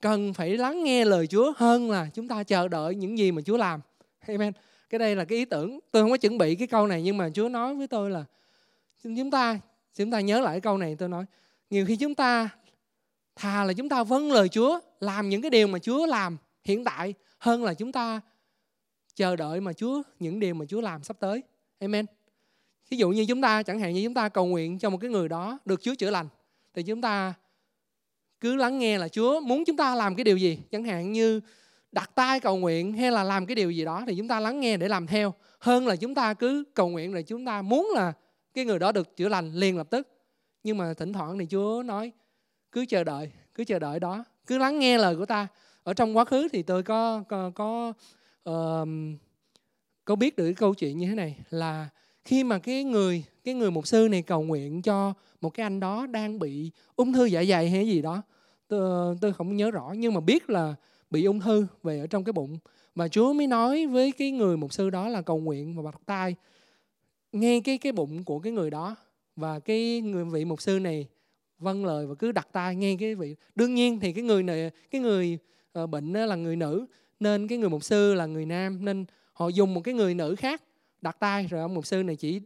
cần 0.00 0.34
phải 0.34 0.56
lắng 0.56 0.84
nghe 0.84 1.04
lời 1.04 1.26
Chúa 1.26 1.52
hơn 1.56 1.90
là 1.90 2.08
chúng 2.14 2.28
ta 2.28 2.42
chờ 2.42 2.68
đợi 2.68 2.94
những 2.94 3.18
gì 3.18 3.32
mà 3.32 3.42
Chúa 3.42 3.56
làm. 3.56 3.80
Amen. 4.26 4.52
Cái 4.90 4.98
đây 4.98 5.16
là 5.16 5.24
cái 5.24 5.38
ý 5.38 5.44
tưởng. 5.44 5.78
Tôi 5.90 6.02
không 6.02 6.10
có 6.10 6.16
chuẩn 6.16 6.38
bị 6.38 6.54
cái 6.54 6.68
câu 6.68 6.86
này 6.86 7.02
nhưng 7.02 7.16
mà 7.16 7.30
Chúa 7.34 7.48
nói 7.48 7.74
với 7.74 7.86
tôi 7.86 8.10
là 8.10 8.24
chúng 9.02 9.30
ta 9.30 9.60
chúng 9.94 10.10
ta 10.10 10.20
nhớ 10.20 10.40
lại 10.40 10.54
cái 10.54 10.60
câu 10.60 10.78
này, 10.78 10.96
tôi 10.98 11.08
nói. 11.08 11.24
Nhiều 11.70 11.86
khi 11.86 11.96
chúng 11.96 12.14
ta 12.14 12.48
thà 13.36 13.64
là 13.64 13.72
chúng 13.72 13.88
ta 13.88 14.02
vâng 14.02 14.32
lời 14.32 14.48
Chúa, 14.48 14.80
làm 15.00 15.28
những 15.28 15.42
cái 15.42 15.50
điều 15.50 15.66
mà 15.66 15.78
Chúa 15.78 16.06
làm 16.06 16.36
hiện 16.64 16.84
tại 16.84 17.14
hơn 17.38 17.64
là 17.64 17.74
chúng 17.74 17.92
ta 17.92 18.20
chờ 19.14 19.36
đợi 19.36 19.60
mà 19.60 19.72
Chúa, 19.72 20.02
những 20.18 20.40
điều 20.40 20.54
mà 20.54 20.64
Chúa 20.64 20.80
làm 20.80 21.02
sắp 21.02 21.16
tới. 21.20 21.42
Amen. 21.78 22.06
Ví 22.90 22.96
dụ 22.96 23.10
như 23.10 23.24
chúng 23.28 23.42
ta 23.42 23.62
chẳng 23.62 23.80
hạn 23.80 23.94
như 23.94 24.04
chúng 24.04 24.14
ta 24.14 24.28
cầu 24.28 24.46
nguyện 24.46 24.78
cho 24.78 24.90
một 24.90 24.98
cái 25.00 25.10
người 25.10 25.28
đó 25.28 25.58
được 25.64 25.82
Chúa 25.82 25.94
chữa 25.94 26.10
lành 26.10 26.28
thì 26.74 26.82
chúng 26.82 27.00
ta 27.00 27.34
cứ 28.40 28.56
lắng 28.56 28.78
nghe 28.78 28.98
là 28.98 29.08
Chúa 29.08 29.40
muốn 29.40 29.64
chúng 29.64 29.76
ta 29.76 29.94
làm 29.94 30.14
cái 30.14 30.24
điều 30.24 30.36
gì, 30.36 30.58
chẳng 30.70 30.84
hạn 30.84 31.12
như 31.12 31.40
đặt 31.92 32.10
tay 32.14 32.40
cầu 32.40 32.56
nguyện 32.56 32.92
hay 32.92 33.10
là 33.10 33.24
làm 33.24 33.46
cái 33.46 33.54
điều 33.54 33.70
gì 33.70 33.84
đó 33.84 34.04
thì 34.06 34.14
chúng 34.16 34.28
ta 34.28 34.40
lắng 34.40 34.60
nghe 34.60 34.76
để 34.76 34.88
làm 34.88 35.06
theo. 35.06 35.34
Hơn 35.58 35.86
là 35.86 35.96
chúng 35.96 36.14
ta 36.14 36.34
cứ 36.34 36.64
cầu 36.74 36.88
nguyện 36.88 37.12
rồi 37.12 37.22
chúng 37.22 37.44
ta 37.44 37.62
muốn 37.62 37.90
là 37.94 38.12
cái 38.54 38.64
người 38.64 38.78
đó 38.78 38.92
được 38.92 39.16
chữa 39.16 39.28
lành 39.28 39.54
liền 39.54 39.76
lập 39.76 39.86
tức. 39.90 40.08
Nhưng 40.62 40.78
mà 40.78 40.94
thỉnh 40.94 41.12
thoảng 41.12 41.38
thì 41.38 41.46
Chúa 41.50 41.82
nói 41.82 42.12
cứ 42.72 42.86
chờ 42.88 43.04
đợi 43.04 43.30
cứ 43.54 43.64
chờ 43.64 43.78
đợi 43.78 44.00
đó 44.00 44.24
cứ 44.46 44.58
lắng 44.58 44.78
nghe 44.78 44.98
lời 44.98 45.16
của 45.16 45.26
ta. 45.26 45.46
Ở 45.82 45.94
trong 45.94 46.16
quá 46.16 46.24
khứ 46.24 46.48
thì 46.52 46.62
tôi 46.62 46.82
có 46.82 47.22
có 47.28 47.50
có, 47.54 47.92
uh, 48.50 48.88
có 50.04 50.16
biết 50.16 50.36
được 50.36 50.44
cái 50.44 50.54
câu 50.54 50.74
chuyện 50.74 50.98
như 50.98 51.06
thế 51.06 51.14
này 51.14 51.36
là 51.50 51.88
khi 52.24 52.44
mà 52.44 52.58
cái 52.58 52.84
người 52.84 53.24
cái 53.44 53.54
người 53.54 53.70
mục 53.70 53.86
sư 53.86 54.08
này 54.10 54.22
cầu 54.22 54.42
nguyện 54.42 54.82
cho 54.82 55.14
một 55.40 55.50
cái 55.50 55.64
anh 55.64 55.80
đó 55.80 56.06
đang 56.06 56.38
bị 56.38 56.70
ung 56.96 57.12
thư 57.12 57.24
dạ 57.24 57.44
dày 57.44 57.70
hay 57.70 57.86
gì 57.86 58.02
đó 58.02 58.22
tôi, 58.68 59.16
tôi 59.20 59.32
không 59.32 59.56
nhớ 59.56 59.70
rõ 59.70 59.94
nhưng 59.96 60.14
mà 60.14 60.20
biết 60.20 60.50
là 60.50 60.74
bị 61.10 61.24
ung 61.24 61.40
thư 61.40 61.66
về 61.82 61.98
ở 61.98 62.06
trong 62.06 62.24
cái 62.24 62.32
bụng. 62.32 62.58
Và 62.94 63.08
Chúa 63.08 63.32
mới 63.32 63.46
nói 63.46 63.86
với 63.86 64.12
cái 64.12 64.30
người 64.30 64.56
mục 64.56 64.72
sư 64.72 64.90
đó 64.90 65.08
là 65.08 65.22
cầu 65.22 65.38
nguyện 65.38 65.76
và 65.76 65.82
bật 65.82 66.00
tay 66.06 66.34
nghe 67.32 67.60
cái 67.60 67.78
cái 67.78 67.92
bụng 67.92 68.24
của 68.24 68.38
cái 68.38 68.52
người 68.52 68.70
đó. 68.70 68.96
Và 69.36 69.58
cái 69.58 70.00
người 70.00 70.24
vị 70.24 70.44
mục 70.44 70.62
sư 70.62 70.78
này 70.78 71.08
vâng 71.58 71.84
lời 71.84 72.06
và 72.06 72.14
cứ 72.14 72.32
đặt 72.32 72.48
tay 72.52 72.76
nghe 72.76 72.96
cái 73.00 73.14
vị. 73.14 73.36
Đương 73.54 73.74
nhiên 73.74 74.00
thì 74.00 74.12
cái 74.12 74.24
người 74.24 74.42
này 74.42 74.70
cái 74.90 75.00
người 75.00 75.38
uh, 75.82 75.90
bệnh 75.90 76.12
là 76.12 76.36
người 76.36 76.56
nữ 76.56 76.86
nên 77.20 77.48
cái 77.48 77.58
người 77.58 77.70
mục 77.70 77.84
sư 77.84 78.14
là 78.14 78.26
người 78.26 78.46
nam 78.46 78.84
nên 78.84 79.04
họ 79.32 79.48
dùng 79.48 79.74
một 79.74 79.80
cái 79.80 79.94
người 79.94 80.14
nữ 80.14 80.34
khác 80.38 80.62
đặt 81.00 81.16
tay 81.20 81.46
rồi 81.46 81.60
ông 81.60 81.74
mục 81.74 81.86
sư 81.86 82.02
này 82.02 82.16
chỉ 82.16 82.40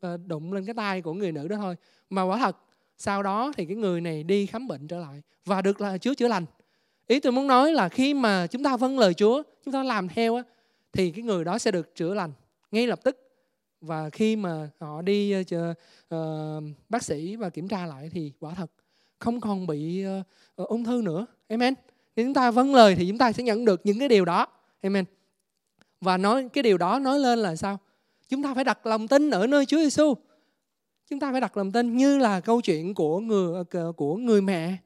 ờ, 0.00 0.16
đụng 0.26 0.52
lên 0.52 0.64
cái 0.64 0.74
tay 0.74 1.02
của 1.02 1.12
người 1.14 1.32
nữ 1.32 1.48
đó 1.48 1.56
thôi. 1.56 1.76
Mà 2.10 2.22
quả 2.22 2.38
thật 2.38 2.56
sau 2.98 3.22
đó 3.22 3.52
thì 3.56 3.66
cái 3.66 3.76
người 3.76 4.00
này 4.00 4.22
đi 4.22 4.46
khám 4.46 4.68
bệnh 4.68 4.88
trở 4.88 4.98
lại 4.98 5.22
và 5.44 5.62
được 5.62 5.80
là 5.80 5.98
Chúa 5.98 6.14
chữa 6.14 6.28
lành. 6.28 6.44
Ý 7.06 7.20
tôi 7.20 7.32
muốn 7.32 7.46
nói 7.46 7.72
là 7.72 7.88
khi 7.88 8.14
mà 8.14 8.46
chúng 8.46 8.62
ta 8.62 8.76
vâng 8.76 8.98
lời 8.98 9.14
Chúa 9.14 9.42
chúng 9.64 9.72
ta 9.72 9.82
làm 9.82 10.08
theo 10.08 10.36
á, 10.36 10.42
thì 10.92 11.10
cái 11.10 11.24
người 11.24 11.44
đó 11.44 11.58
sẽ 11.58 11.70
được 11.70 11.94
chữa 11.94 12.14
lành 12.14 12.32
ngay 12.70 12.86
lập 12.86 13.00
tức. 13.04 13.18
Và 13.80 14.10
khi 14.10 14.36
mà 14.36 14.70
họ 14.80 15.02
đi 15.02 15.40
uh, 15.40 15.46
uh, 16.14 16.18
bác 16.88 17.02
sĩ 17.02 17.36
và 17.36 17.50
kiểm 17.50 17.68
tra 17.68 17.86
lại 17.86 18.10
thì 18.12 18.32
quả 18.40 18.54
thật 18.54 18.70
không 19.18 19.40
còn 19.40 19.66
bị 19.66 20.04
uh, 20.62 20.68
ung 20.68 20.84
thư 20.84 21.02
nữa. 21.04 21.26
Amen. 21.48 21.74
Nếu 22.16 22.26
chúng 22.26 22.34
ta 22.34 22.50
vâng 22.50 22.74
lời 22.74 22.94
thì 22.94 23.08
chúng 23.08 23.18
ta 23.18 23.32
sẽ 23.32 23.42
nhận 23.42 23.64
được 23.64 23.80
những 23.84 23.98
cái 23.98 24.08
điều 24.08 24.24
đó. 24.24 24.46
Amen 24.82 25.04
và 26.02 26.16
nói 26.16 26.48
cái 26.52 26.62
điều 26.62 26.78
đó 26.78 26.98
nói 26.98 27.18
lên 27.18 27.38
là 27.38 27.56
sao 27.56 27.78
chúng 28.28 28.42
ta 28.42 28.54
phải 28.54 28.64
đặt 28.64 28.86
lòng 28.86 29.08
tin 29.08 29.30
ở 29.30 29.46
nơi 29.46 29.66
Chúa 29.66 29.76
Giêsu 29.76 30.14
chúng 31.10 31.20
ta 31.20 31.32
phải 31.32 31.40
đặt 31.40 31.56
lòng 31.56 31.72
tin 31.72 31.96
như 31.96 32.18
là 32.18 32.40
câu 32.40 32.60
chuyện 32.60 32.94
của 32.94 33.20
người 33.20 33.64
ờ, 33.70 33.92
của 33.92 34.16
người 34.16 34.40
mẹ 34.40 34.76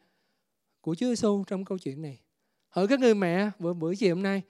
của 0.80 0.94
Chúa 0.94 1.06
Giêsu 1.06 1.44
trong 1.46 1.64
câu 1.64 1.78
chuyện 1.78 2.02
này. 2.02 2.20
hỏi 2.68 2.86
các 2.86 3.00
người 3.00 3.14
mẹ, 3.14 3.50
bữa, 3.58 3.72
bữa 3.72 3.94
chiều 3.94 4.14
hôm 4.14 4.22
nay 4.22 4.42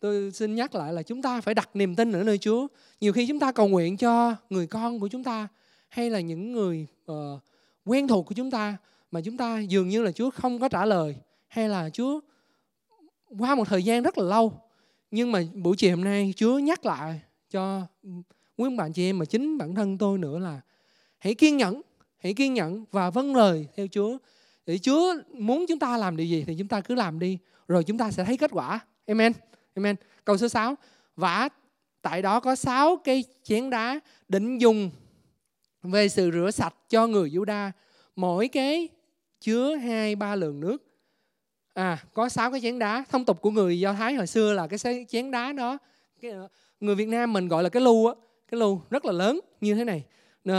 tôi 0.00 0.30
xin 0.32 0.54
nhắc 0.54 0.74
lại 0.74 0.92
là 0.92 1.02
chúng 1.02 1.22
ta 1.22 1.40
phải 1.40 1.54
đặt 1.54 1.70
niềm 1.74 1.94
tin 1.94 2.12
ở 2.12 2.22
nơi 2.22 2.38
Chúa. 2.38 2.66
Nhiều 3.00 3.12
khi 3.12 3.26
chúng 3.26 3.38
ta 3.38 3.52
cầu 3.52 3.68
nguyện 3.68 3.96
cho 3.96 4.36
người 4.50 4.66
con 4.66 5.00
của 5.00 5.08
chúng 5.08 5.24
ta 5.24 5.48
hay 5.88 6.10
là 6.10 6.20
những 6.20 6.52
người 6.52 6.86
uh, 7.12 7.14
quen 7.84 8.08
thuộc 8.08 8.26
của 8.26 8.34
chúng 8.34 8.50
ta 8.50 8.76
mà 9.10 9.20
chúng 9.20 9.36
ta 9.36 9.60
dường 9.60 9.88
như 9.88 10.02
là 10.02 10.12
Chúa 10.12 10.30
không 10.30 10.60
có 10.60 10.68
trả 10.68 10.84
lời 10.84 11.16
hay 11.48 11.68
là 11.68 11.90
Chúa 11.90 12.20
qua 13.38 13.54
một 13.54 13.68
thời 13.68 13.82
gian 13.82 14.02
rất 14.02 14.18
là 14.18 14.24
lâu 14.24 14.61
nhưng 15.12 15.32
mà 15.32 15.42
buổi 15.54 15.76
chiều 15.76 15.96
hôm 15.96 16.04
nay 16.04 16.34
Chúa 16.36 16.58
nhắc 16.58 16.86
lại 16.86 17.20
cho 17.50 17.82
quý 18.56 18.76
bạn 18.76 18.92
chị 18.92 19.08
em 19.08 19.18
mà 19.18 19.24
chính 19.24 19.58
bản 19.58 19.74
thân 19.74 19.98
tôi 19.98 20.18
nữa 20.18 20.38
là 20.38 20.60
hãy 21.18 21.34
kiên 21.34 21.56
nhẫn, 21.56 21.82
hãy 22.18 22.34
kiên 22.34 22.54
nhẫn 22.54 22.84
và 22.90 23.10
vâng 23.10 23.36
lời 23.36 23.66
theo 23.76 23.86
Chúa. 23.86 24.18
Để 24.66 24.78
Chúa 24.78 25.14
muốn 25.34 25.64
chúng 25.68 25.78
ta 25.78 25.96
làm 25.96 26.16
điều 26.16 26.26
gì 26.26 26.44
thì 26.46 26.54
chúng 26.58 26.68
ta 26.68 26.80
cứ 26.80 26.94
làm 26.94 27.18
đi, 27.18 27.38
rồi 27.68 27.84
chúng 27.84 27.98
ta 27.98 28.10
sẽ 28.10 28.24
thấy 28.24 28.36
kết 28.36 28.50
quả. 28.54 28.80
Amen. 29.06 29.32
Amen. 29.74 29.96
Câu 30.24 30.36
số 30.36 30.48
6 30.48 30.74
và 31.16 31.48
tại 32.02 32.22
đó 32.22 32.40
có 32.40 32.54
sáu 32.54 32.96
cây 33.04 33.24
chén 33.42 33.70
đá 33.70 34.00
định 34.28 34.58
dùng 34.58 34.90
về 35.82 36.08
sự 36.08 36.30
rửa 36.30 36.50
sạch 36.50 36.74
cho 36.88 37.06
người 37.06 37.30
Juda 37.30 37.70
mỗi 38.16 38.48
cái 38.48 38.88
chứa 39.40 39.74
hai 39.74 40.16
ba 40.16 40.36
lượng 40.36 40.60
nước 40.60 40.91
à 41.74 41.98
có 42.14 42.28
sáu 42.28 42.50
cái 42.50 42.60
chén 42.60 42.78
đá. 42.78 43.04
Thông 43.10 43.24
tục 43.24 43.40
của 43.40 43.50
người 43.50 43.80
do 43.80 43.92
thái 43.92 44.14
hồi 44.14 44.26
xưa 44.26 44.52
là 44.52 44.66
cái 44.66 45.04
chén 45.08 45.30
đá 45.30 45.52
đó 45.52 45.78
cái, 46.20 46.30
ờ, 46.30 46.48
người 46.80 46.94
việt 46.94 47.08
nam 47.08 47.32
mình 47.32 47.48
gọi 47.48 47.62
là 47.62 47.68
cái 47.68 47.82
lu 47.82 48.06
á. 48.06 48.14
Cái 48.48 48.60
lu 48.60 48.80
rất 48.90 49.04
là 49.04 49.12
lớn 49.12 49.40
như 49.60 49.74
thế 49.74 49.84
này. 49.84 50.04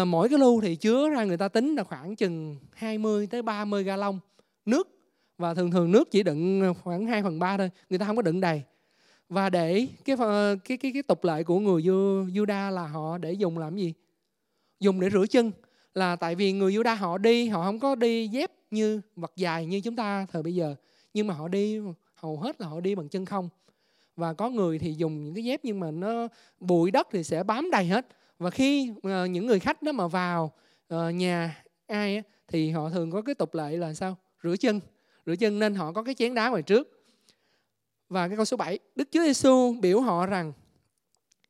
Mỗi 0.06 0.30
cái 0.30 0.40
lu 0.40 0.62
thì 0.62 0.76
chứa 0.76 1.10
ra 1.10 1.24
người 1.24 1.38
ta 1.38 1.48
tính 1.48 1.76
là 1.76 1.84
khoảng 1.84 2.16
chừng 2.16 2.56
20 2.74 3.28
tới 3.28 3.42
30 3.42 3.84
gallon 3.84 4.20
nước. 4.66 4.90
Và 5.38 5.54
thường 5.54 5.72
thường 5.72 5.92
nước 5.92 6.12
chỉ 6.12 6.24
đựng 6.24 6.62
ờ, 6.62 6.74
khoảng 6.74 7.06
2 7.06 7.24
phần 7.24 7.40
3 7.40 7.58
thôi 7.58 7.70
người 7.90 8.00
ta 8.00 8.06
không 8.06 8.16
có 8.16 8.22
đựng 8.22 8.42
đầy. 8.42 8.62
Và 9.30 9.50
để 9.50 9.88
cái 10.06 10.16
ờ, 10.20 10.56
cái 10.66 10.78
cái 10.78 10.92
cái 10.94 11.04
tục 11.04 11.24
lệ 11.24 11.44
của 11.44 11.60
người 11.60 11.82
Juda 11.82 12.72
là 12.72 12.88
họ 12.88 13.18
để 13.18 13.34
dùng 13.34 13.58
làm 13.58 13.76
gì? 13.76 13.94
Dùng 14.80 15.00
để 15.00 15.10
rửa 15.10 15.26
chân. 15.30 15.52
Là 15.94 16.16
tại 16.16 16.36
vì 16.36 16.52
người 16.52 16.74
Juda 16.74 16.96
họ 16.96 17.18
đi 17.18 17.48
họ 17.48 17.64
không 17.64 17.80
có 17.80 17.96
đi 17.96 18.28
dép 18.28 18.52
như 18.72 19.02
vật 19.16 19.32
dài 19.36 19.66
như 19.66 19.82
chúng 19.82 19.96
ta 19.96 20.26
thời 20.32 20.44
bây 20.44 20.56
giờ 20.56 20.76
nhưng 21.14 21.28
mà 21.28 21.34
họ 21.34 21.48
đi 21.48 21.80
hầu 22.16 22.38
hết 22.38 22.62
là 22.62 22.68
họ 22.68 22.80
đi 22.80 22.96
bằng 22.96 23.10
chân 23.10 23.26
không. 23.26 23.50
Và 24.16 24.34
có 24.34 24.50
người 24.50 24.80
thì 24.80 24.94
dùng 24.94 25.24
những 25.24 25.36
cái 25.36 25.44
dép 25.44 25.60
nhưng 25.64 25.80
mà 25.80 25.92
nó 25.92 26.28
bụi 26.60 26.92
đất 26.92 27.08
thì 27.12 27.24
sẽ 27.24 27.44
bám 27.44 27.72
đầy 27.72 27.86
hết. 27.86 28.08
Và 28.40 28.50
khi 28.50 28.92
uh, 28.92 29.30
những 29.30 29.46
người 29.46 29.60
khách 29.60 29.82
đó 29.82 29.92
mà 29.92 30.08
vào 30.08 30.52
uh, 30.94 31.14
nhà 31.14 31.64
ai 31.88 32.16
á, 32.16 32.22
thì 32.48 32.70
họ 32.70 32.90
thường 32.90 33.12
có 33.12 33.22
cái 33.22 33.36
tục 33.36 33.56
lệ 33.56 33.78
là 33.78 33.94
sao? 33.94 34.18
Rửa 34.44 34.56
chân. 34.58 34.80
Rửa 35.26 35.36
chân 35.36 35.60
nên 35.60 35.76
họ 35.76 35.92
có 35.92 36.04
cái 36.04 36.16
chén 36.16 36.36
đá 36.36 36.50
ngoài 36.50 36.62
trước. 36.62 37.06
Và 38.10 38.28
cái 38.28 38.36
câu 38.36 38.46
số 38.46 38.58
7 38.58 38.80
Đức 38.96 39.08
Chúa 39.12 39.24
Giêsu 39.24 39.76
biểu 39.82 40.02
họ 40.02 40.26
rằng 40.26 40.54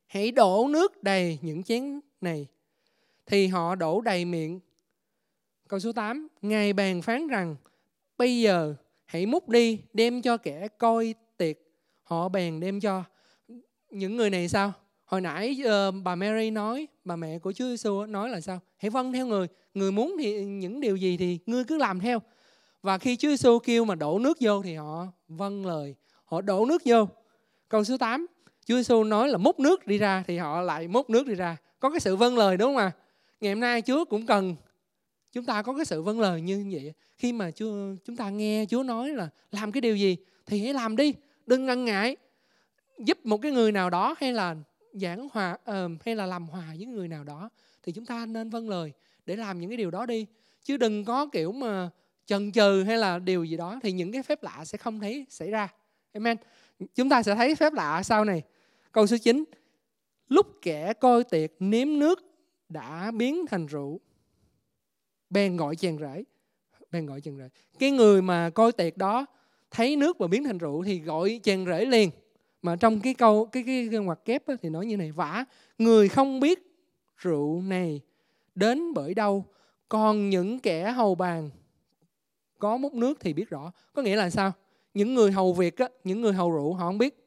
hãy 0.06 0.32
đổ 0.32 0.68
nước 0.70 1.04
đầy 1.04 1.40
những 1.42 1.64
chén 1.64 2.00
này. 2.22 2.48
Thì 3.26 3.48
họ 3.48 3.76
đổ 3.76 4.02
đầy 4.02 4.26
miệng. 4.26 4.60
Câu 5.68 5.80
số 5.80 5.92
8 5.92 6.28
Ngài 6.42 6.74
bàn 6.74 7.02
phán 7.02 7.28
rằng 7.28 7.56
bây 8.18 8.42
giờ 8.42 8.76
hãy 9.14 9.26
múc 9.26 9.50
đi 9.50 9.80
đem 9.94 10.22
cho 10.22 10.38
kẻ 10.38 10.68
coi 10.78 11.16
tiệc. 11.38 11.58
Họ 12.04 12.30
bèn 12.30 12.60
đem 12.60 12.80
cho. 12.80 13.04
Những 13.90 14.18
người 14.18 14.30
này 14.30 14.48
sao? 14.48 14.74
Hồi 15.06 15.22
nãy 15.22 15.62
uh, 15.66 15.96
bà 16.04 16.16
Mary 16.16 16.52
nói 16.52 16.88
bà 17.06 17.16
mẹ 17.16 17.40
của 17.40 17.52
Chúa 17.52 17.66
Giêsu 17.66 18.06
nói 18.06 18.30
là 18.30 18.42
sao? 18.42 18.60
Hãy 18.78 18.90
vâng 18.90 19.14
theo 19.14 19.28
người. 19.28 19.48
Người 19.74 19.92
muốn 19.92 20.16
thì 20.20 20.46
những 20.46 20.80
điều 20.80 20.96
gì 20.96 21.18
thì 21.18 21.40
ngươi 21.46 21.64
cứ 21.64 21.78
làm 21.78 22.00
theo. 22.00 22.22
Và 22.82 22.98
khi 22.98 23.16
Chúa 23.16 23.28
Giêsu 23.28 23.60
kêu 23.60 23.86
mà 23.86 23.96
đổ 23.96 24.20
nước 24.20 24.38
vô 24.42 24.64
thì 24.64 24.76
họ 24.76 25.08
vâng 25.28 25.66
lời. 25.66 25.96
Họ 26.26 26.42
đổ 26.42 26.66
nước 26.66 26.82
vô. 26.86 27.08
Câu 27.70 27.84
số 27.84 27.98
8 27.98 28.26
Chúa 28.66 28.76
Giêsu 28.76 29.04
nói 29.04 29.30
là 29.30 29.38
múc 29.38 29.60
nước 29.60 29.88
đi 29.88 29.98
ra 29.98 30.24
thì 30.28 30.38
họ 30.38 30.62
lại 30.62 30.88
múc 30.88 31.10
nước 31.10 31.28
đi 31.28 31.36
ra. 31.36 31.58
Có 31.80 31.90
cái 31.90 32.00
sự 32.00 32.16
vâng 32.16 32.38
lời 32.38 32.58
đúng 32.58 32.70
không 32.70 32.78
ạ? 32.78 32.92
À? 32.96 32.98
ngày 33.42 33.54
hôm 33.54 33.60
nay 33.60 33.82
Chúa 33.82 34.06
cũng 34.06 34.26
cần 34.26 34.56
chúng 35.34 35.46
ta 35.46 35.62
có 35.62 35.74
cái 35.74 35.86
sự 35.86 36.02
vâng 36.02 36.20
lời 36.20 36.42
như 36.42 36.68
vậy 36.72 36.94
khi 37.18 37.34
mà 37.34 37.52
Chúa 37.52 37.96
chúng 38.06 38.16
ta 38.16 38.30
nghe 38.30 38.66
Chúa 38.70 38.84
nói 38.84 39.10
là 39.10 39.30
làm 39.52 39.72
cái 39.72 39.82
điều 39.82 39.96
gì 39.96 40.18
thì 40.46 40.60
hãy 40.60 40.74
làm 40.74 40.96
đi 40.96 41.14
đừng 41.46 41.66
ngần 41.66 41.86
ngại 41.86 42.18
giúp 43.00 43.26
một 43.26 43.38
cái 43.38 43.52
người 43.52 43.72
nào 43.72 43.90
đó 43.90 44.16
hay 44.20 44.34
là 44.34 44.56
giảng 44.94 45.28
hòa 45.32 45.58
uh, 45.72 46.04
hay 46.06 46.16
là 46.16 46.26
làm 46.26 46.48
hòa 46.48 46.66
với 46.78 46.86
người 46.86 47.08
nào 47.08 47.24
đó 47.24 47.50
thì 47.84 47.92
chúng 47.92 48.06
ta 48.06 48.26
nên 48.26 48.50
vâng 48.50 48.70
lời 48.70 48.94
để 49.26 49.36
làm 49.36 49.60
những 49.60 49.70
cái 49.70 49.78
điều 49.78 49.92
đó 49.92 50.06
đi. 50.06 50.26
Chứ 50.64 50.78
đừng 50.78 51.06
có 51.06 51.26
kiểu 51.26 51.52
mà 51.52 51.90
chần 52.26 52.52
chừ 52.52 52.84
hay 52.88 52.98
là 52.98 53.20
điều 53.20 53.44
gì 53.44 53.58
đó 53.58 53.80
thì 53.84 53.92
những 53.92 54.12
cái 54.12 54.24
phép 54.24 54.44
lạ 54.44 54.66
sẽ 54.66 54.78
không 54.78 55.00
thấy 55.00 55.26
xảy 55.30 55.52
ra. 55.52 55.68
Amen. 56.14 56.38
Chúng 56.96 57.10
ta 57.10 57.24
sẽ 57.24 57.36
thấy 57.36 57.56
phép 57.56 57.74
lạ 57.74 58.04
sau 58.04 58.26
này. 58.26 58.42
Câu 58.92 59.08
số 59.08 59.18
9 59.18 59.44
lúc 60.30 60.48
kẻ 60.62 60.94
coi 60.94 61.24
tiệc 61.24 61.52
nếm 61.60 62.00
nước 62.00 62.24
đã 62.70 63.12
biến 63.12 63.46
thành 63.48 63.66
rượu 63.66 64.00
bèn 65.34 65.58
gọi 65.58 65.76
chàng 65.76 65.98
rể. 65.98 66.24
Bèn 66.92 67.06
gọi 67.06 67.22
chàng 67.22 67.38
rể. 67.38 67.50
Cái 67.80 67.92
người 67.92 68.22
mà 68.22 68.50
coi 68.50 68.72
tiệc 68.72 68.98
đó 68.98 69.26
thấy 69.72 69.96
nước 69.96 70.18
và 70.18 70.28
biến 70.28 70.44
thành 70.44 70.58
rượu 70.58 70.84
thì 70.84 71.00
gọi 71.00 71.40
chàng 71.44 71.66
rể 71.66 71.86
liền. 71.86 72.10
Mà 72.62 72.76
trong 72.76 73.00
cái 73.00 73.14
câu 73.14 73.46
cái 73.46 73.64
cái, 73.66 73.88
cái 73.92 74.00
ngoặc 74.00 74.26
kép 74.26 74.44
thì 74.62 74.70
nói 74.70 74.86
như 74.86 74.98
này 74.98 75.12
vả 75.12 75.46
người 75.78 76.10
không 76.10 76.40
biết 76.40 76.60
rượu 77.18 77.62
này 77.62 78.02
đến 78.56 78.94
bởi 78.94 79.14
đâu 79.14 79.46
còn 79.90 80.30
những 80.30 80.60
kẻ 80.60 80.92
hầu 80.92 81.16
bàn 81.16 81.50
có 82.60 82.78
múc 82.78 82.94
nước 82.94 83.20
thì 83.20 83.34
biết 83.34 83.50
rõ. 83.50 83.72
Có 83.94 84.02
nghĩa 84.02 84.16
là 84.16 84.30
sao? 84.30 84.52
Những 84.94 85.14
người 85.14 85.32
hầu 85.32 85.54
việc 85.54 85.78
á, 85.78 85.88
những 86.04 86.22
người 86.22 86.34
hầu 86.34 86.52
rượu 86.52 86.74
họ 86.74 86.88
không 86.88 86.98
biết. 86.98 87.20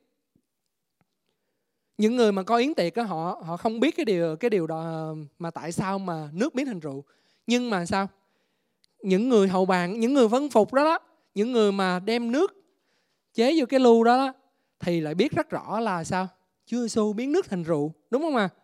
Những 1.98 2.16
người 2.16 2.32
mà 2.32 2.42
có 2.42 2.56
yến 2.56 2.74
tiệc 2.74 2.94
á, 2.94 3.02
họ 3.02 3.42
họ 3.44 3.56
không 3.56 3.80
biết 3.80 3.96
cái 3.96 4.04
điều 4.04 4.36
cái 4.36 4.50
điều 4.50 4.66
đó 4.66 5.14
mà 5.38 5.50
tại 5.50 5.72
sao 5.72 5.98
mà 5.98 6.28
nước 6.32 6.54
biến 6.54 6.66
thành 6.66 6.80
rượu 6.80 7.04
nhưng 7.46 7.70
mà 7.70 7.86
sao? 7.86 8.08
Những 9.02 9.28
người 9.28 9.48
hậu 9.48 9.66
bạn 9.66 10.00
những 10.00 10.14
người 10.14 10.28
vấn 10.28 10.50
phục 10.50 10.72
đó 10.72 10.84
đó 10.84 10.98
những 11.34 11.52
người 11.52 11.72
mà 11.72 11.98
đem 11.98 12.32
nước 12.32 12.52
chế 13.34 13.54
vô 13.58 13.66
cái 13.66 13.80
lưu 13.80 14.04
đó, 14.04 14.16
đó 14.16 14.32
thì 14.80 15.00
lại 15.00 15.14
biết 15.14 15.32
rất 15.32 15.50
rõ 15.50 15.80
là 15.80 16.04
sao? 16.04 16.28
Chúa 16.66 16.80
Giêsu 16.80 17.12
biến 17.12 17.32
nước 17.32 17.50
thành 17.50 17.62
rượu 17.62 17.92
đúng 18.10 18.22
không 18.22 18.36
ạ 18.36 18.48
à? 18.52 18.54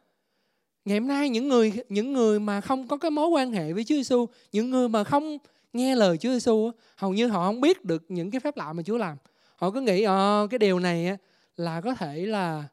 ngày 0.84 0.98
hôm 0.98 1.08
nay 1.08 1.28
những 1.28 1.48
người 1.48 1.72
những 1.88 2.12
người 2.12 2.40
mà 2.40 2.60
không 2.60 2.88
có 2.88 2.96
cái 2.96 3.10
mối 3.10 3.28
quan 3.28 3.52
hệ 3.52 3.72
với 3.72 3.84
Chúa 3.84 3.94
Giêsu 3.94 4.26
những 4.52 4.70
người 4.70 4.88
mà 4.88 5.04
không 5.04 5.38
nghe 5.72 5.96
lời 5.96 6.18
Chúa 6.18 6.32
Giêsu 6.32 6.70
hầu 6.96 7.12
như 7.12 7.28
họ 7.28 7.46
không 7.46 7.60
biết 7.60 7.84
được 7.84 8.04
những 8.08 8.30
cái 8.30 8.40
phép 8.40 8.56
lạ 8.56 8.72
mà 8.72 8.82
Chúa 8.82 8.98
làm. 8.98 9.16
Họ 9.56 9.70
cứ 9.70 9.80
nghĩ 9.80 10.02
ờ 10.02 10.46
cái 10.50 10.58
điều 10.58 10.78
này 10.78 11.16
là 11.56 11.80
có 11.80 11.94
thể 11.94 12.26
là 12.26 12.64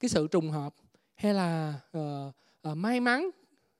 cái 0.00 0.08
sự 0.08 0.28
trùng 0.30 0.50
hợp 0.50 0.74
hay 1.14 1.34
là 1.34 1.74
uh, 1.98 2.34
uh, 2.70 2.76
may 2.76 3.00
mắn 3.00 3.30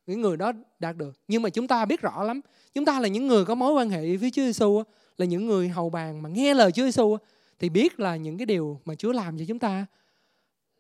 những 0.09 0.21
người 0.21 0.37
đó 0.37 0.53
đạt 0.79 0.97
được. 0.97 1.17
Nhưng 1.29 1.43
mà 1.43 1.51
chúng 1.51 1.69
ta 1.69 1.85
biết 1.85 2.01
rõ 2.01 2.23
lắm 2.23 2.41
chúng 2.75 2.85
ta 2.85 3.01
là 3.01 3.09
những 3.09 3.27
người 3.27 3.45
có 3.45 3.55
mối 3.55 3.73
quan 3.73 3.91
hệ 3.91 4.17
với 4.17 4.31
Chúa 4.31 4.43
Giêsu 4.43 4.83
là 5.19 5.27
những 5.27 5.47
người 5.47 5.69
hầu 5.69 5.91
bàn 5.91 6.23
mà 6.23 6.29
nghe 6.29 6.55
lời 6.55 6.73
Chúa 6.73 6.83
Giêsu 6.83 7.17
thì 7.59 7.69
biết 7.69 8.01
là 8.01 8.17
những 8.17 8.39
cái 8.39 8.47
điều 8.47 8.81
mà 8.85 8.95
Chúa 8.95 9.13
làm 9.13 9.39
cho 9.39 9.45
chúng 9.49 9.59
ta 9.59 9.87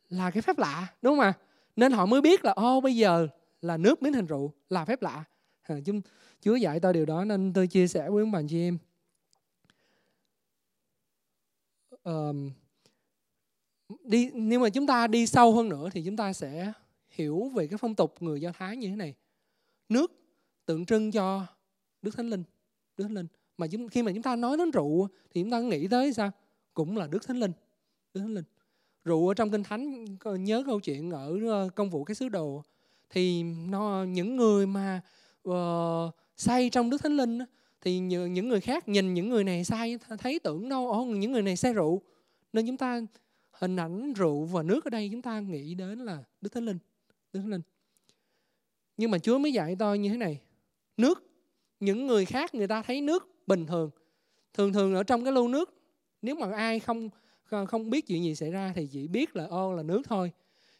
là 0.08 0.30
cái 0.30 0.42
phép 0.42 0.58
lạ 0.58 0.86
đúng 1.02 1.12
không 1.12 1.20
ạ? 1.20 1.32
Nên 1.76 1.92
họ 1.92 2.06
mới 2.06 2.20
biết 2.20 2.44
là 2.44 2.52
ô 2.52 2.80
bây 2.80 2.96
giờ 2.96 3.28
là 3.62 3.76
nước 3.76 4.02
biến 4.02 4.12
thành 4.12 4.26
rượu 4.26 4.52
là 4.70 4.84
phép 4.84 5.02
lạ. 5.02 5.24
À, 5.62 5.76
chúng 5.84 6.00
Chúa 6.40 6.54
dạy 6.54 6.80
tôi 6.80 6.92
điều 6.92 7.06
đó 7.06 7.24
nên 7.24 7.52
tôi 7.52 7.66
chia 7.66 7.88
sẻ 7.88 8.10
với 8.10 8.24
các 8.24 8.30
bạn 8.30 8.46
chị 8.48 8.60
em. 8.60 8.78
Um, 12.04 12.50
đi 14.04 14.30
nhưng 14.34 14.62
mà 14.62 14.68
chúng 14.68 14.86
ta 14.86 15.06
đi 15.06 15.26
sâu 15.26 15.54
hơn 15.54 15.68
nữa 15.68 15.88
thì 15.92 16.02
chúng 16.02 16.16
ta 16.16 16.32
sẽ 16.32 16.72
hiểu 17.18 17.50
về 17.54 17.66
cái 17.66 17.78
phong 17.78 17.94
tục 17.94 18.14
người 18.20 18.40
Do 18.40 18.52
Thái 18.52 18.76
như 18.76 18.88
thế 18.88 18.96
này. 18.96 19.14
Nước 19.88 20.12
tượng 20.66 20.86
trưng 20.86 21.10
cho 21.10 21.46
Đức 22.02 22.16
Thánh 22.16 22.30
Linh, 22.30 22.42
Đức 22.96 23.04
Thánh 23.04 23.14
Linh. 23.14 23.26
Mà 23.58 23.66
chúng, 23.66 23.88
khi 23.88 24.02
mà 24.02 24.12
chúng 24.12 24.22
ta 24.22 24.36
nói 24.36 24.56
đến 24.56 24.70
rượu 24.70 25.08
thì 25.30 25.42
chúng 25.42 25.50
ta 25.50 25.60
nghĩ 25.60 25.88
tới 25.88 26.12
sao? 26.12 26.30
Cũng 26.74 26.96
là 26.96 27.06
Đức 27.06 27.26
Thánh 27.26 27.40
Linh, 27.40 27.52
Đức 28.14 28.20
Thánh 28.20 28.34
Linh. 28.34 28.44
Rượu 29.04 29.28
ở 29.28 29.34
trong 29.34 29.50
kinh 29.50 29.62
thánh 29.62 30.04
nhớ 30.38 30.62
câu 30.66 30.80
chuyện 30.80 31.10
ở 31.10 31.38
ờ, 31.48 31.68
công 31.74 31.90
vụ 31.90 32.04
cái 32.04 32.14
sứ 32.14 32.28
đồ 32.28 32.62
thì 33.10 33.42
nó 33.42 34.04
những 34.04 34.36
người 34.36 34.66
mà 34.66 35.00
uh, 35.48 36.14
say 36.36 36.70
trong 36.70 36.90
Đức 36.90 37.02
Thánh 37.02 37.16
Linh 37.16 37.38
thì 37.80 37.98
những 37.98 38.48
người 38.48 38.60
khác 38.60 38.88
nhìn 38.88 39.14
những 39.14 39.28
người 39.28 39.44
này 39.44 39.64
say 39.64 39.98
thấy 40.18 40.38
tưởng 40.38 40.68
đâu 40.68 40.92
ồ 40.92 41.04
những 41.04 41.32
người 41.32 41.42
này 41.42 41.56
say 41.56 41.72
rượu 41.72 42.02
nên 42.52 42.66
chúng 42.66 42.76
ta 42.76 43.00
hình 43.50 43.76
ảnh 43.76 44.12
rượu 44.12 44.44
và 44.44 44.62
nước 44.62 44.84
ở 44.84 44.90
đây 44.90 45.08
chúng 45.12 45.22
ta 45.22 45.40
nghĩ 45.40 45.74
đến 45.74 45.98
là 45.98 46.24
Đức 46.40 46.52
Thánh 46.52 46.64
Linh 46.64 46.78
Đức 47.32 47.40
Thánh 47.40 47.50
Linh. 47.50 47.62
Nhưng 48.96 49.10
mà 49.10 49.18
Chúa 49.18 49.38
mới 49.38 49.52
dạy 49.52 49.76
tôi 49.78 49.98
như 49.98 50.08
thế 50.08 50.16
này. 50.16 50.40
Nước, 50.96 51.30
những 51.80 52.06
người 52.06 52.24
khác 52.24 52.54
người 52.54 52.66
ta 52.66 52.82
thấy 52.82 53.00
nước 53.00 53.28
bình 53.46 53.66
thường. 53.66 53.90
Thường 54.54 54.72
thường 54.72 54.94
ở 54.94 55.02
trong 55.02 55.24
cái 55.24 55.32
lưu 55.32 55.48
nước, 55.48 55.74
nếu 56.22 56.34
mà 56.34 56.52
ai 56.52 56.80
không 56.80 57.10
không 57.66 57.90
biết 57.90 58.06
chuyện 58.06 58.24
gì 58.24 58.34
xảy 58.34 58.50
ra 58.50 58.72
thì 58.76 58.88
chỉ 58.92 59.08
biết 59.08 59.36
là 59.36 59.46
ô, 59.46 59.72
là 59.72 59.82
nước 59.82 60.02
thôi. 60.04 60.32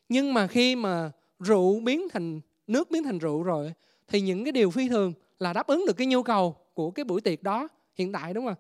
Nhưng 0.09 0.35
mà 0.35 0.47
khi 0.47 0.77
mà 0.77 1.13
rượu 1.39 1.81
biến 1.81 2.09
thành, 2.09 2.41
nước 2.67 2.91
biến 2.91 3.03
thành 3.03 3.19
rượu 3.19 3.43
rồi, 3.43 3.73
thì 4.09 4.21
những 4.21 4.45
cái 4.45 4.53
điều 4.53 4.71
phi 4.71 4.89
thường 4.89 5.13
là 5.39 5.53
đáp 5.53 5.67
ứng 5.67 5.85
được 5.87 5.97
cái 5.97 6.07
nhu 6.07 6.23
cầu 6.23 6.57
của 6.75 6.91
cái 6.91 7.05
buổi 7.05 7.21
tiệc 7.21 7.43
đó 7.43 7.69
hiện 7.95 8.13
tại, 8.13 8.35
đúng 8.35 8.47
không 8.47 8.55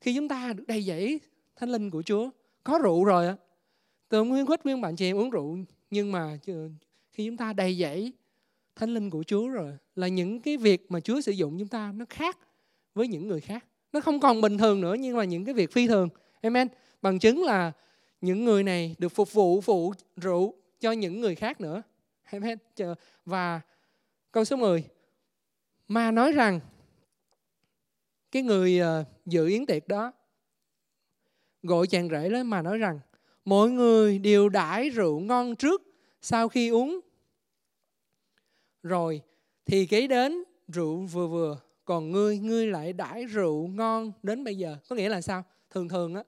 khi 0.00 0.14
chúng 0.14 0.28
ta 0.28 0.52
được 0.52 0.64
đầy 0.66 0.82
dẫy 0.82 1.20
thánh 1.56 1.68
linh 1.68 1.90
của 1.90 2.02
Chúa, 2.02 2.30
có 2.64 2.78
rượu 2.78 3.04
rồi 3.04 3.26
á. 3.26 3.36
Tôi 4.08 4.20
không 4.20 4.30
khuyến 4.30 4.46
khích 4.46 4.80
bạn 4.82 4.96
chị 4.96 5.06
em 5.06 5.16
uống 5.16 5.30
rượu, 5.30 5.58
nhưng 5.90 6.12
mà 6.12 6.38
khi 7.12 7.26
chúng 7.26 7.36
ta 7.36 7.52
đầy 7.52 7.78
dẫy 7.78 8.12
thánh 8.76 8.94
linh 8.94 9.10
của 9.10 9.22
Chúa 9.22 9.48
rồi, 9.48 9.72
là 9.94 10.08
những 10.08 10.40
cái 10.40 10.56
việc 10.56 10.90
mà 10.90 11.00
Chúa 11.00 11.20
sử 11.20 11.32
dụng 11.32 11.58
chúng 11.58 11.68
ta 11.68 11.92
nó 11.96 12.04
khác 12.10 12.38
với 12.94 13.08
những 13.08 13.28
người 13.28 13.40
khác. 13.40 13.64
Nó 13.92 14.00
không 14.00 14.20
còn 14.20 14.40
bình 14.40 14.58
thường 14.58 14.80
nữa 14.80 14.94
nhưng 14.94 15.16
mà 15.16 15.24
những 15.24 15.44
cái 15.44 15.54
việc 15.54 15.72
phi 15.72 15.86
thường. 15.86 16.08
Amen. 16.40 16.68
Bằng 17.02 17.18
chứng 17.18 17.44
là 17.44 17.72
những 18.20 18.44
người 18.44 18.62
này 18.62 18.96
được 18.98 19.08
phục 19.08 19.32
vụ, 19.32 19.60
phụ 19.60 19.94
rượu 20.16 20.54
cho 20.80 20.92
những 20.92 21.20
người 21.20 21.34
khác 21.34 21.60
nữa. 21.60 21.82
Amen. 22.22 22.58
Và 23.24 23.60
câu 24.32 24.44
số 24.44 24.56
10 24.56 24.84
mà 25.88 26.10
nói 26.10 26.32
rằng, 26.32 26.60
cái 28.30 28.42
người 28.42 28.78
ờ, 28.78 29.04
dự 29.26 29.48
yến 29.48 29.66
tiệc 29.66 29.88
đó 29.88 30.12
gọi 31.62 31.86
chàng 31.86 32.08
rể 32.08 32.28
lên 32.28 32.46
mà 32.46 32.62
nói 32.62 32.78
rằng, 32.78 33.00
mọi 33.44 33.70
người 33.70 34.18
đều 34.18 34.48
đãi 34.48 34.90
rượu 34.90 35.20
ngon 35.20 35.56
trước 35.56 35.91
sau 36.22 36.48
khi 36.48 36.68
uống. 36.68 37.00
Rồi 38.82 39.22
thì 39.66 39.86
kế 39.86 40.06
đến 40.06 40.44
rượu 40.68 40.96
vừa 40.96 41.26
vừa. 41.26 41.60
Còn 41.84 42.10
ngươi 42.10 42.38
ngươi 42.38 42.66
lại 42.66 42.92
đãi 42.92 43.24
rượu 43.24 43.66
ngon 43.66 44.12
đến 44.22 44.44
bây 44.44 44.56
giờ. 44.56 44.76
Có 44.88 44.96
nghĩa 44.96 45.08
là 45.08 45.20
sao? 45.20 45.44
Thường 45.70 45.88
thường 45.88 46.14
á 46.14 46.22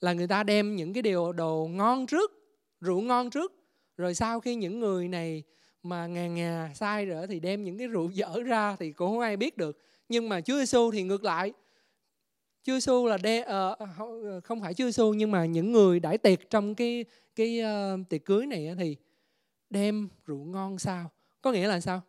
là 0.00 0.12
người 0.12 0.26
ta 0.26 0.42
đem 0.42 0.76
những 0.76 0.92
cái 0.92 1.02
điều 1.02 1.32
đồ 1.32 1.68
ngon 1.72 2.06
trước 2.06 2.32
rượu 2.80 3.00
ngon 3.00 3.30
trước. 3.30 3.52
Rồi 3.96 4.14
sau 4.14 4.40
khi 4.40 4.54
những 4.54 4.80
người 4.80 5.08
này 5.08 5.42
mà 5.82 6.06
ngà 6.06 6.26
ngà 6.26 6.70
sai 6.74 7.06
rồi 7.06 7.26
thì 7.26 7.40
đem 7.40 7.64
những 7.64 7.78
cái 7.78 7.86
rượu 7.86 8.10
dở 8.10 8.42
ra 8.46 8.76
thì 8.76 8.92
cũng 8.92 9.10
không 9.10 9.20
ai 9.20 9.36
biết 9.36 9.56
được. 9.56 9.78
Nhưng 10.08 10.28
mà 10.28 10.40
Chúa 10.40 10.58
Giêsu 10.58 10.90
thì 10.90 11.02
ngược 11.02 11.24
lại. 11.24 11.52
Chúa 12.64 12.72
Giêsu 12.72 13.06
là 13.06 13.18
đe, 13.18 13.40
uh, 13.40 14.44
không 14.44 14.60
phải 14.60 14.74
Chúa 14.74 14.84
Giêsu 14.84 15.12
nhưng 15.12 15.30
mà 15.30 15.44
những 15.44 15.72
người 15.72 16.00
đãi 16.00 16.18
tiệc 16.18 16.50
trong 16.50 16.74
cái 16.74 17.04
cái 17.36 17.60
uh, 17.60 18.08
tiệc 18.08 18.24
cưới 18.24 18.46
này 18.46 18.74
thì 18.78 18.96
đem 19.72 20.08
rượu 20.26 20.44
ngon 20.44 20.78
sao? 20.78 21.10
Có 21.42 21.52
nghĩa 21.52 21.68
là 21.68 21.80
sao? 21.80 22.00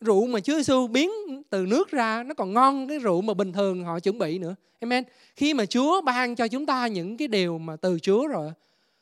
Rượu 0.00 0.26
mà 0.26 0.40
Chúa 0.40 0.54
Giêsu 0.56 0.86
biến 0.86 1.10
từ 1.50 1.66
nước 1.66 1.90
ra, 1.90 2.22
nó 2.22 2.34
còn 2.34 2.52
ngon 2.52 2.88
cái 2.88 2.98
rượu 2.98 3.20
mà 3.20 3.34
bình 3.34 3.52
thường 3.52 3.84
họ 3.84 4.00
chuẩn 4.00 4.18
bị 4.18 4.38
nữa. 4.38 4.54
Amen. 4.80 5.04
Khi 5.36 5.54
mà 5.54 5.66
Chúa 5.66 6.00
ban 6.00 6.34
cho 6.34 6.48
chúng 6.48 6.66
ta 6.66 6.86
những 6.86 7.16
cái 7.16 7.28
điều 7.28 7.58
mà 7.58 7.76
từ 7.76 7.98
Chúa 7.98 8.26
rồi 8.26 8.50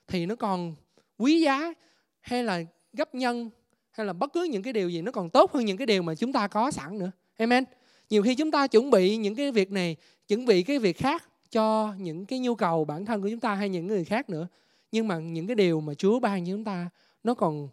thì 0.07 0.27
nó 0.27 0.37
còn 0.37 0.75
quý 1.19 1.41
giá, 1.41 1.73
hay 2.21 2.45
là 2.45 2.63
gấp 2.93 3.15
nhân, 3.15 3.51
hay 3.91 4.07
là 4.07 4.13
bất 4.13 4.33
cứ 4.33 4.43
những 4.43 4.63
cái 4.63 4.73
điều 4.73 4.89
gì 4.89 5.03
nó 5.03 5.13
còn 5.13 5.31
tốt 5.31 5.53
hơn 5.53 5.65
những 5.65 5.77
cái 5.77 5.87
điều 5.87 6.03
mà 6.03 6.15
chúng 6.15 6.33
ta 6.33 6.49
có 6.49 6.71
sẵn 6.71 6.99
nữa. 6.99 7.11
Amen. 7.39 7.65
Nhiều 8.11 8.23
khi 8.23 8.35
chúng 8.35 8.51
ta 8.51 8.67
chuẩn 8.67 8.91
bị 8.91 9.17
những 9.17 9.35
cái 9.35 9.53
việc 9.53 9.73
này, 9.73 9.97
chuẩn 10.29 10.45
bị 10.45 10.63
cái 10.63 10.79
việc 10.79 10.99
khác 10.99 11.25
cho 11.51 11.95
những 11.99 12.27
cái 12.27 12.39
nhu 12.39 12.55
cầu 12.55 12.85
bản 12.85 13.05
thân 13.05 13.23
của 13.23 13.29
chúng 13.31 13.41
ta 13.41 13.55
hay 13.55 13.69
những 13.69 13.87
người 13.87 14.05
khác 14.05 14.31
nữa 14.31 14.49
nhưng 14.93 15.09
mà 15.09 15.19
những 15.19 15.47
cái 15.47 15.55
điều 15.55 15.81
mà 15.81 15.95
Chúa 15.95 16.21
ban 16.21 16.47
cho 16.47 16.53
chúng 16.53 16.65
ta, 16.65 16.91
nó 17.25 17.35
còn 17.35 17.69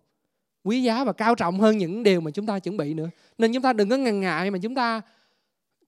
quý 0.64 0.84
giá 0.84 1.04
và 1.04 1.14
cao 1.14 1.36
trọng 1.36 1.60
hơn 1.60 1.78
những 1.78 2.04
điều 2.04 2.22
mà 2.22 2.32
chúng 2.32 2.46
ta 2.46 2.60
chuẩn 2.60 2.78
bị 2.78 2.94
nữa 2.94 3.10
nên 3.38 3.54
chúng 3.54 3.64
ta 3.64 3.74
đừng 3.74 3.90
có 3.90 3.98
ngần 3.98 4.20
ngại 4.20 4.52
mà 4.52 4.58
chúng 4.62 4.76
ta 4.76 5.02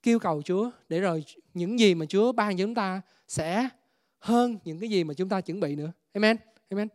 kêu 0.04 0.20
cầu 0.20 0.42
Chúa 0.42 0.72
để 0.90 1.00
rồi 1.00 1.24
những 1.54 1.80
gì 1.80 1.96
mà 1.96 2.06
Chúa 2.06 2.32
ban 2.32 2.58
cho 2.58 2.64
chúng 2.64 2.76
ta 2.76 3.02
sẽ 3.28 3.70
hơn 4.20 4.58
những 4.66 4.80
cái 4.80 4.90
gì 4.90 5.04
mà 5.04 5.14
chúng 5.14 5.30
ta 5.30 5.42
chuẩn 5.42 5.60
bị 5.60 5.76
nữa. 5.76 5.92
Amen. 6.14 6.38
Amen. 6.70 6.88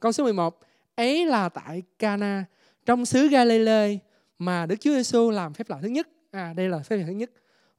Câu 0.00 0.12
số 0.12 0.24
11. 0.24 0.60
Ấy 0.94 1.26
là 1.26 1.48
tại 1.48 1.82
Cana, 1.98 2.44
trong 2.86 3.04
xứ 3.04 3.28
Galilee 3.28 3.98
mà 4.38 4.66
Đức 4.66 4.76
Chúa 4.80 4.90
Giêsu 4.90 5.30
làm 5.30 5.54
phép 5.54 5.70
lạ 5.70 5.78
thứ 5.82 5.88
nhất. 5.88 6.08
À 6.30 6.52
đây 6.56 6.68
là 6.68 6.78
phép 6.78 6.96
lạ 6.96 7.04
thứ 7.06 7.12
nhất 7.12 7.30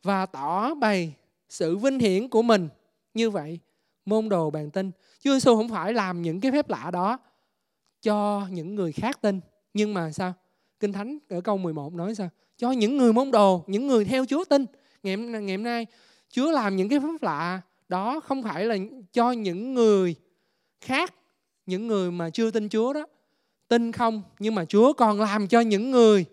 và 0.04 0.26
tỏ 0.26 0.74
bày 0.74 1.14
sự 1.50 1.78
vinh 1.78 2.00
hiển 2.00 2.30
của 2.30 2.42
mình 2.42 2.70
như 3.14 3.30
vậy 3.30 3.60
môn 4.06 4.30
đồ 4.30 4.50
bàn 4.50 4.72
tin 4.72 4.92
Chúa 5.24 5.34
Giêsu 5.34 5.56
không 5.56 5.70
phải 5.70 5.94
làm 5.94 6.22
những 6.22 6.42
cái 6.42 6.52
phép 6.52 6.70
lạ 6.70 6.92
đó 6.94 7.20
cho 8.02 8.48
những 8.52 8.76
người 8.76 8.92
khác 8.92 9.22
tin 9.22 9.40
nhưng 9.74 9.94
mà 9.94 10.12
sao 10.12 10.34
Kinh 10.80 10.94
Thánh 10.94 11.18
ở 11.30 11.42
câu 11.42 11.58
11 11.58 11.94
nói 11.94 12.16
sao 12.16 12.30
cho 12.58 12.72
những 12.72 12.98
người 12.98 13.14
môn 13.14 13.32
đồ 13.32 13.64
những 13.68 13.88
người 13.88 14.06
theo 14.06 14.26
Chúa 14.26 14.44
tin 14.46 14.66
ngày, 15.04 15.18
ngày 15.18 15.56
hôm 15.56 15.64
nay 15.64 15.86
Chúa 16.30 16.52
làm 16.52 16.76
những 16.76 16.90
cái 16.90 17.00
phép 17.00 17.22
lạ 17.24 17.62
đó 17.90 18.20
không 18.20 18.44
phải 18.44 18.66
là 18.66 18.76
cho 19.14 19.32
những 19.32 19.74
người 19.74 20.16
khác 20.82 21.14
những 21.66 21.88
người 21.88 22.12
mà 22.12 22.30
chưa 22.30 22.52
tin 22.52 22.70
Chúa 22.70 22.94
đó 22.94 23.06
tin 23.68 23.92
không 23.92 24.22
nhưng 24.40 24.56
mà 24.56 24.66
Chúa 24.66 24.94
còn 24.94 25.22
làm 25.22 25.48
cho 25.48 25.60
những 25.60 25.92
người 25.92 26.26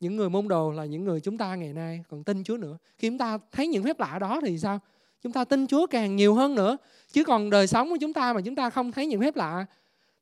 những 0.00 0.16
người 0.16 0.30
môn 0.30 0.48
đồ 0.48 0.70
là 0.70 0.84
những 0.84 1.04
người 1.04 1.20
chúng 1.20 1.38
ta 1.38 1.54
ngày 1.54 1.72
nay 1.72 2.04
còn 2.08 2.24
tin 2.24 2.44
Chúa 2.44 2.56
nữa. 2.56 2.78
Khi 2.98 3.08
chúng 3.08 3.18
ta 3.18 3.38
thấy 3.52 3.66
những 3.66 3.84
phép 3.84 4.00
lạ 4.00 4.18
đó 4.20 4.40
thì 4.44 4.58
sao? 4.58 4.80
Chúng 5.22 5.32
ta 5.32 5.44
tin 5.44 5.66
Chúa 5.66 5.86
càng 5.86 6.16
nhiều 6.16 6.34
hơn 6.34 6.54
nữa. 6.54 6.76
Chứ 7.12 7.24
còn 7.24 7.50
đời 7.50 7.66
sống 7.66 7.90
của 7.90 7.96
chúng 8.00 8.12
ta 8.12 8.32
mà 8.32 8.40
chúng 8.40 8.54
ta 8.54 8.70
không 8.70 8.92
thấy 8.92 9.06
những 9.06 9.20
phép 9.20 9.36
lạ 9.36 9.66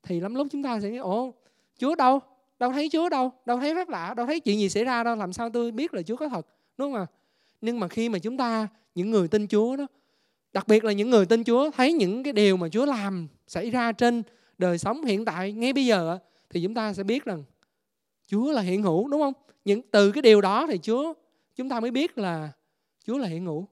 thì 0.03 0.19
lắm 0.19 0.35
lúc 0.35 0.47
chúng 0.51 0.63
ta 0.63 0.79
sẽ 0.79 0.89
nghĩ, 0.89 0.97
ồ, 0.97 1.33
Chúa 1.77 1.95
đâu? 1.95 2.19
Đâu 2.59 2.71
thấy 2.71 2.89
Chúa 2.91 3.09
đâu? 3.09 3.31
Đâu 3.45 3.59
thấy 3.59 3.75
phép 3.75 3.89
lạ? 3.89 4.13
Đâu 4.13 4.25
thấy 4.25 4.39
chuyện 4.39 4.59
gì 4.59 4.69
xảy 4.69 4.83
ra 4.83 5.03
đâu? 5.03 5.15
Làm 5.15 5.33
sao 5.33 5.49
tôi 5.49 5.71
biết 5.71 5.93
là 5.93 6.01
Chúa 6.01 6.15
có 6.15 6.27
thật? 6.27 6.47
Đúng 6.77 6.91
không 6.91 7.01
ạ? 7.01 7.05
Nhưng 7.61 7.79
mà 7.79 7.87
khi 7.87 8.09
mà 8.09 8.19
chúng 8.19 8.37
ta, 8.37 8.67
những 8.95 9.11
người 9.11 9.27
tin 9.27 9.47
Chúa 9.47 9.75
đó, 9.75 9.87
đặc 10.53 10.67
biệt 10.67 10.83
là 10.83 10.91
những 10.91 11.09
người 11.09 11.25
tin 11.25 11.43
Chúa, 11.43 11.69
thấy 11.71 11.93
những 11.93 12.23
cái 12.23 12.33
điều 12.33 12.57
mà 12.57 12.69
Chúa 12.69 12.85
làm 12.85 13.27
xảy 13.47 13.69
ra 13.69 13.91
trên 13.91 14.23
đời 14.57 14.77
sống 14.77 15.05
hiện 15.05 15.25
tại 15.25 15.51
ngay 15.51 15.73
bây 15.73 15.85
giờ 15.85 16.19
thì 16.49 16.63
chúng 16.63 16.73
ta 16.73 16.93
sẽ 16.93 17.03
biết 17.03 17.25
rằng 17.25 17.43
Chúa 18.27 18.51
là 18.51 18.61
hiện 18.61 18.83
hữu, 18.83 19.07
đúng 19.07 19.21
không? 19.21 19.33
những, 19.65 19.81
từ 19.91 20.11
cái 20.11 20.21
điều 20.21 20.41
đó 20.41 20.67
thì 20.67 20.77
Chúa, 20.77 21.13
chúng 21.55 21.69
ta 21.69 21.79
mới 21.79 21.91
biết 21.91 22.17
là 22.17 22.51
Chúa 23.05 23.17
là 23.17 23.27
hiện 23.27 23.45
hữu. 23.45 23.67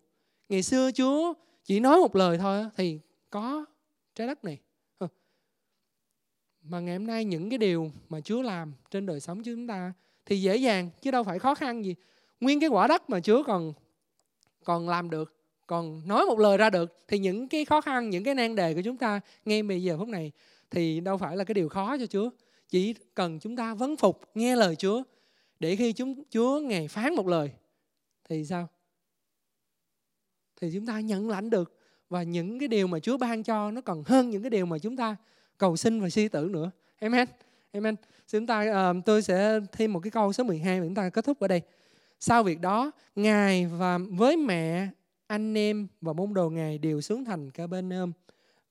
Ngày 0.50 0.64
xưa 0.64 0.92
Chúa 0.92 1.34
chỉ 1.64 1.80
nói 1.80 2.00
một 2.00 2.16
lời 2.16 2.38
thôi 2.38 2.66
thì 2.76 3.00
có 3.30 3.66
trái 4.16 4.28
đất 4.28 4.44
này. 4.44 4.60
Mà 6.70 6.80
ngày 6.80 6.98
hôm 6.98 7.08
nay 7.08 7.26
những 7.26 7.50
cái 7.50 7.58
điều 7.58 7.92
mà 8.10 8.22
Chúa 8.22 8.42
làm 8.42 8.74
trên 8.92 9.06
đời 9.06 9.20
sống 9.20 9.38
của 9.38 9.44
chúng 9.46 9.68
ta 9.68 9.94
thì 10.26 10.42
dễ 10.42 10.58
dàng, 10.58 10.90
chứ 11.02 11.12
đâu 11.12 11.24
phải 11.24 11.40
khó 11.40 11.56
khăn 11.56 11.86
gì. 11.86 11.96
Nguyên 12.40 12.60
cái 12.60 12.70
quả 12.70 12.88
đất 12.88 13.10
mà 13.10 13.20
Chúa 13.20 13.44
còn 13.44 13.74
còn 14.64 14.90
làm 14.90 15.10
được, 15.10 15.34
còn 15.68 16.08
nói 16.08 16.26
một 16.26 16.40
lời 16.40 16.58
ra 16.58 16.70
được, 16.70 17.04
thì 17.08 17.20
những 17.20 17.48
cái 17.48 17.66
khó 17.66 17.82
khăn, 17.82 18.10
những 18.10 18.24
cái 18.24 18.36
nan 18.36 18.56
đề 18.56 18.74
của 18.74 18.82
chúng 18.82 18.98
ta 18.98 19.20
ngay 19.46 19.64
bây 19.64 19.84
giờ 19.84 19.98
phút 19.98 20.08
này 20.08 20.32
thì 20.72 21.00
đâu 21.00 21.18
phải 21.18 21.38
là 21.38 21.44
cái 21.44 21.54
điều 21.54 21.70
khó 21.70 21.98
cho 21.98 22.06
Chúa 22.06 22.30
chỉ 22.70 22.94
cần 22.94 23.40
chúng 23.40 23.56
ta 23.56 23.74
vấn 23.74 23.98
phục, 23.98 24.22
nghe 24.36 24.56
lời 24.56 24.76
Chúa, 24.76 25.04
để 25.60 25.76
khi 25.76 25.94
chúng, 25.94 26.24
Chúa 26.30 26.60
ngày 26.60 26.88
phán 26.88 27.16
một 27.16 27.28
lời, 27.28 27.52
thì 28.30 28.46
sao 28.46 28.68
thì 30.62 30.72
chúng 30.74 30.86
ta 30.86 31.00
nhận 31.00 31.30
lãnh 31.30 31.50
được, 31.50 31.80
và 32.10 32.24
những 32.24 32.60
cái 32.60 32.68
điều 32.68 32.88
mà 32.88 33.00
Chúa 33.00 33.18
ban 33.18 33.44
cho 33.44 33.72
nó 33.72 33.82
còn 33.82 34.04
hơn 34.06 34.30
những 34.30 34.42
cái 34.44 34.50
điều 34.50 34.66
mà 34.66 34.78
chúng 34.78 34.98
ta 34.98 35.16
cầu 35.58 35.76
xin 35.76 36.02
và 36.02 36.10
suy 36.10 36.28
tưởng 36.28 36.52
nữa. 36.52 36.72
Amen. 37.00 37.28
Amen. 37.72 37.96
Chúng 38.28 38.48
ta 38.48 38.90
uh, 38.92 39.06
tôi 39.06 39.22
sẽ 39.22 39.60
thêm 39.72 39.94
một 39.94 40.00
cái 40.00 40.12
câu 40.12 40.34
số 40.34 40.44
12 40.44 40.80
mà 40.80 40.86
chúng 40.86 40.96
ta 40.96 41.10
kết 41.10 41.26
thúc 41.26 41.40
ở 41.40 41.48
đây. 41.48 41.62
Sau 42.20 42.44
việc 42.44 42.62
đó 42.62 42.92
ngài 43.16 43.66
và 43.66 44.00
với 44.12 44.38
mẹ 44.38 44.88
anh 45.28 45.58
em 45.58 45.88
và 46.02 46.14
môn 46.14 46.34
đồ 46.34 46.50
ngài 46.50 46.78
đều 46.78 47.02
xuống 47.02 47.26
thành 47.26 47.52
ca 47.52 47.68
bên 47.68 47.90
ôm. 47.90 48.12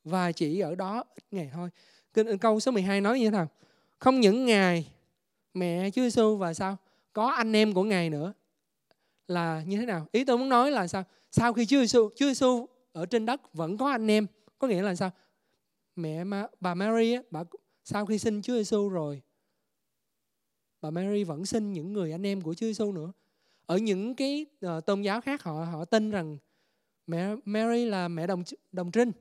Và 0.04 0.32
chỉ 0.32 0.60
ở 0.60 0.74
đó 0.74 1.04
ít 1.14 1.24
ngày 1.30 1.50
thôi. 1.54 1.70
Câu 2.40 2.60
số 2.60 2.72
12 2.72 3.00
nói 3.00 3.18
như 3.18 3.24
thế 3.24 3.30
nào? 3.30 3.48
Không 3.98 4.20
những 4.20 4.46
ngài 4.46 4.92
mẹ 5.54 5.90
Chúa 5.90 6.02
Giêsu 6.02 6.36
và 6.36 6.54
sao? 6.54 6.76
Có 7.12 7.26
anh 7.26 7.56
em 7.56 7.72
của 7.72 7.84
ngài 7.84 8.10
nữa. 8.10 8.32
Là 9.28 9.62
như 9.66 9.76
thế 9.76 9.86
nào? 9.86 10.06
Ý 10.12 10.24
tôi 10.24 10.38
muốn 10.38 10.48
nói 10.48 10.70
là 10.70 10.86
sao? 10.86 11.04
Sau 11.30 11.52
khi 11.52 11.66
Chúa 11.66 11.80
Giêsu 11.80 12.10
Chúa 12.16 12.26
Giêsu 12.26 12.66
ở 12.92 13.06
trên 13.06 13.26
đất 13.26 13.54
vẫn 13.54 13.76
có 13.76 13.90
anh 13.90 14.10
em 14.10 14.26
có 14.58 14.68
nghĩa 14.68 14.82
là 14.82 14.94
sao? 14.94 15.10
Mẹ 15.96 16.24
ma, 16.24 16.46
bà 16.60 16.74
Mary 16.74 17.12
á, 17.12 17.22
bà 17.30 17.44
sau 17.84 18.06
khi 18.06 18.18
sinh 18.18 18.42
Chúa 18.42 18.54
Giêsu 18.54 18.88
rồi 18.88 19.22
bà 20.80 20.90
Mary 20.90 21.24
vẫn 21.24 21.46
sinh 21.46 21.72
những 21.72 21.92
người 21.92 22.12
anh 22.12 22.26
em 22.26 22.40
của 22.40 22.54
Chúa 22.54 22.66
Giêsu 22.66 22.92
nữa. 22.92 23.12
Ở 23.66 23.78
những 23.78 24.14
cái 24.14 24.46
uh, 24.66 24.86
tôn 24.86 25.02
giáo 25.02 25.20
khác 25.20 25.42
họ 25.42 25.52
họ 25.52 25.84
tin 25.84 26.10
rằng 26.10 26.38
mẹ 27.06 27.34
Mary 27.44 27.84
là 27.84 28.08
mẹ 28.08 28.26
đồng 28.26 28.42
đồng 28.72 28.90
trinh. 28.90 29.12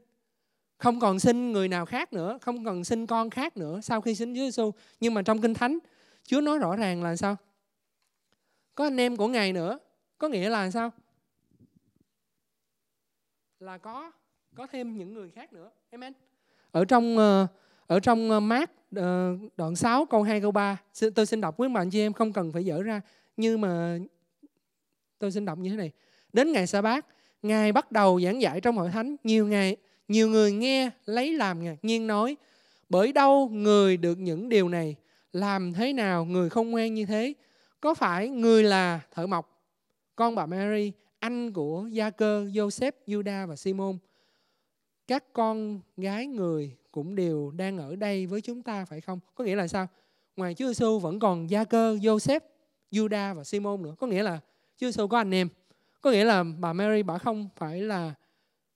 Không 0.77 0.99
còn 0.99 1.19
sinh 1.19 1.51
người 1.51 1.67
nào 1.67 1.85
khác 1.85 2.13
nữa 2.13 2.37
không 2.41 2.65
còn 2.65 2.83
sinh 2.83 3.07
con 3.07 3.29
khác 3.29 3.57
nữa 3.57 3.81
sau 3.81 4.01
khi 4.01 4.15
sinh 4.15 4.33
Chúa 4.35 4.41
Giêsu 4.41 4.71
nhưng 4.99 5.13
mà 5.13 5.21
trong 5.21 5.41
kinh 5.41 5.53
thánh 5.53 5.79
Chúa 6.23 6.41
nói 6.41 6.57
rõ 6.57 6.75
ràng 6.75 7.03
là 7.03 7.15
sao? 7.15 7.37
Có 8.75 8.83
anh 8.83 8.97
em 8.97 9.17
của 9.17 9.27
ngài 9.27 9.53
nữa 9.53 9.79
có 10.17 10.27
nghĩa 10.27 10.49
là 10.49 10.71
sao? 10.71 10.91
Là 13.59 13.77
có 13.77 14.11
có 14.55 14.67
thêm 14.67 14.97
những 14.97 15.13
người 15.13 15.31
khác 15.31 15.53
nữa. 15.53 15.71
Amen 15.91 16.13
ở 16.75 16.85
trong 16.85 17.17
ờ, 17.17 17.47
ở 17.87 17.99
trong 17.99 18.31
ờ, 18.31 18.39
mát 18.39 18.71
ờ, 18.95 19.37
đoạn 19.57 19.75
6 19.75 20.05
câu 20.05 20.23
2 20.23 20.41
câu 20.41 20.51
3 20.51 20.77
tôi 21.15 21.25
xin 21.25 21.41
đọc 21.41 21.57
với 21.57 21.69
bạn 21.69 21.89
chị 21.89 21.99
em 21.99 22.13
không 22.13 22.33
cần 22.33 22.51
phải 22.51 22.65
dở 22.65 22.83
ra. 22.83 23.01
Nhưng 23.37 23.61
mà 23.61 23.99
tôi 25.19 25.31
xin 25.31 25.45
đọc 25.45 25.57
như 25.57 25.69
thế 25.69 25.75
này. 25.75 25.91
Đến 26.33 26.51
ngày 26.51 26.67
sa 26.67 26.81
bát 26.81 27.05
ngài 27.41 27.71
bắt 27.71 27.91
đầu 27.91 28.21
giảng 28.21 28.41
dạy 28.41 28.61
trong 28.61 28.77
hội 28.77 28.89
thánh. 28.89 29.15
Nhiều 29.23 29.47
ngày 29.47 29.77
nhiều 30.07 30.29
người 30.29 30.51
nghe 30.51 30.89
lấy 31.05 31.33
làm 31.33 31.63
ngạc 31.63 31.75
nhiên 31.81 32.07
nói 32.07 32.37
bởi 32.89 33.13
đâu 33.13 33.49
người 33.51 33.97
được 33.97 34.17
những 34.17 34.49
điều 34.49 34.69
này? 34.69 34.95
Làm 35.33 35.73
thế 35.73 35.93
nào 35.93 36.25
người 36.25 36.49
không 36.49 36.71
ngoan 36.71 36.93
như 36.93 37.05
thế? 37.05 37.33
Có 37.79 37.93
phải 37.93 38.29
người 38.29 38.63
là 38.63 38.99
thợ 39.11 39.27
mộc? 39.27 39.61
Con 40.15 40.35
bà 40.35 40.45
Mary 40.45 40.91
anh 41.19 41.53
của 41.53 41.87
Gia 41.91 42.09
Cơ, 42.09 42.45
Joseph, 42.45 42.91
Juda 43.07 43.47
và 43.47 43.55
Simon 43.55 43.97
các 45.07 45.33
con 45.33 45.79
gái 45.97 46.27
người 46.27 46.77
cũng 46.91 47.15
đều 47.15 47.51
đang 47.51 47.77
ở 47.77 47.95
đây 47.95 48.25
với 48.25 48.41
chúng 48.41 48.61
ta 48.61 48.85
phải 48.85 49.01
không? 49.01 49.19
Có 49.35 49.43
nghĩa 49.43 49.55
là 49.55 49.67
sao? 49.67 49.87
Ngoài 50.35 50.53
Chúa 50.53 50.67
Giêsu 50.67 50.99
vẫn 50.99 51.19
còn 51.19 51.49
Gia 51.49 51.63
Cơ, 51.63 51.95
Joseph, 51.95 52.39
Juda 52.91 53.35
và 53.35 53.43
Simon 53.43 53.81
nữa. 53.81 53.95
Có 53.99 54.07
nghĩa 54.07 54.23
là 54.23 54.39
Chúa 54.77 54.87
Giêsu 54.87 55.07
có 55.07 55.17
anh 55.17 55.33
em. 55.33 55.49
Có 56.01 56.11
nghĩa 56.11 56.23
là 56.23 56.43
bà 56.59 56.73
Mary 56.73 57.03
bà 57.03 57.17
không 57.17 57.49
phải 57.55 57.81
là 57.81 58.13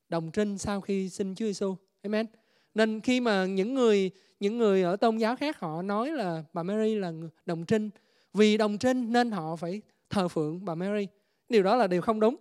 đồng 0.10 0.32
trinh 0.32 0.58
sau 0.58 0.82
khi 0.82 1.10
sinh 1.10 1.36
Chúa 1.36 1.46
Giêsu. 1.46 1.76
Amen. 2.02 2.26
Nên 2.74 3.02
khi 3.02 3.20
mà 3.20 3.46
những 3.46 3.74
người 3.74 4.12
những 4.40 4.58
người 4.58 4.84
ở 4.84 4.96
tôn 4.96 5.18
giáo 5.18 5.36
khác 5.36 5.60
họ 5.60 5.82
nói 5.82 6.12
là 6.12 6.44
bà 6.54 6.64
Mary 6.64 6.96
là 6.96 7.12
đồng 7.46 7.66
trinh 7.66 7.90
vì 8.34 8.58
đồng 8.58 8.78
trinh 8.78 9.14
nên 9.14 9.32
họ 9.32 9.56
phải 9.56 9.82
thờ 10.10 10.28
phượng 10.28 10.66
bà 10.66 10.76
Mary. 10.76 11.08
Điều 11.50 11.64
đó 11.64 11.76
là 11.76 11.88
điều 11.88 12.02
không 12.02 12.20
đúng. 12.20 12.36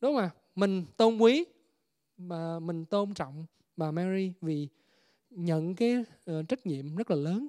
Đúng 0.00 0.14
không 0.14 0.22
ạ? 0.22 0.30
Mình 0.54 0.84
tôn 0.96 1.18
quý 1.18 1.44
mà 2.18 2.60
mình 2.60 2.84
tôn 2.84 3.14
trọng 3.14 3.46
bà 3.76 3.90
Mary 3.90 4.32
vì 4.40 4.68
nhận 5.30 5.74
cái 5.74 6.04
uh, 6.30 6.48
trách 6.48 6.66
nhiệm 6.66 6.96
rất 6.96 7.10
là 7.10 7.16
lớn. 7.16 7.48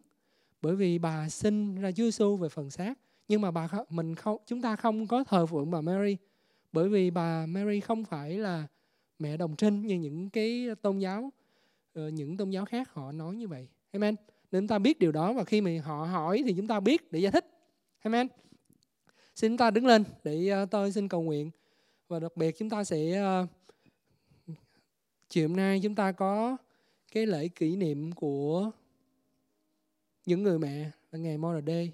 Bởi 0.61 0.75
vì 0.75 0.99
bà 0.99 1.29
sinh 1.29 1.81
ra 1.81 1.91
Chúa 1.91 2.03
Giêsu 2.03 2.37
về 2.37 2.49
phần 2.49 2.69
xác 2.69 2.99
nhưng 3.27 3.41
mà 3.41 3.51
bà 3.51 3.69
mình 3.89 4.15
không 4.15 4.37
chúng 4.45 4.61
ta 4.61 4.75
không 4.75 5.07
có 5.07 5.23
thờ 5.23 5.45
phượng 5.45 5.71
bà 5.71 5.81
Mary. 5.81 6.17
Bởi 6.71 6.89
vì 6.89 7.11
bà 7.11 7.45
Mary 7.45 7.79
không 7.79 8.05
phải 8.05 8.37
là 8.37 8.67
mẹ 9.19 9.37
đồng 9.37 9.55
trinh 9.55 9.87
như 9.87 9.95
những 9.95 10.29
cái 10.29 10.67
tôn 10.81 10.99
giáo 10.99 11.31
uh, 11.99 12.13
những 12.13 12.37
tôn 12.37 12.49
giáo 12.49 12.65
khác 12.65 12.93
họ 12.93 13.11
nói 13.11 13.35
như 13.35 13.47
vậy. 13.47 13.67
Amen. 13.91 14.15
Nên 14.51 14.63
chúng 14.63 14.67
ta 14.67 14.79
biết 14.79 14.99
điều 14.99 15.11
đó 15.11 15.33
và 15.33 15.43
khi 15.43 15.61
mà 15.61 15.71
họ 15.83 16.05
hỏi 16.05 16.43
thì 16.45 16.53
chúng 16.57 16.67
ta 16.67 16.79
biết 16.79 17.11
để 17.11 17.19
giải 17.19 17.31
thích. 17.31 17.45
Amen. 18.01 18.27
Xin 19.35 19.51
chúng 19.51 19.57
ta 19.57 19.71
đứng 19.71 19.85
lên 19.85 20.03
để 20.23 20.63
uh, 20.63 20.69
tôi 20.71 20.91
xin 20.91 21.07
cầu 21.07 21.21
nguyện 21.21 21.51
và 22.07 22.19
đặc 22.19 22.37
biệt 22.37 22.55
chúng 22.59 22.69
ta 22.69 22.83
sẽ 22.83 23.23
uh, 23.43 23.49
chiều 25.29 25.47
hôm 25.47 25.57
nay 25.57 25.79
chúng 25.83 25.95
ta 25.95 26.11
có 26.11 26.57
cái 27.11 27.25
lễ 27.25 27.47
kỷ 27.47 27.75
niệm 27.75 28.11
của 28.11 28.71
những 30.25 30.43
người 30.43 30.59
mẹ 30.59 30.91
là 31.11 31.19
ngày 31.19 31.37
Mother 31.37 31.67
Day. 31.67 31.91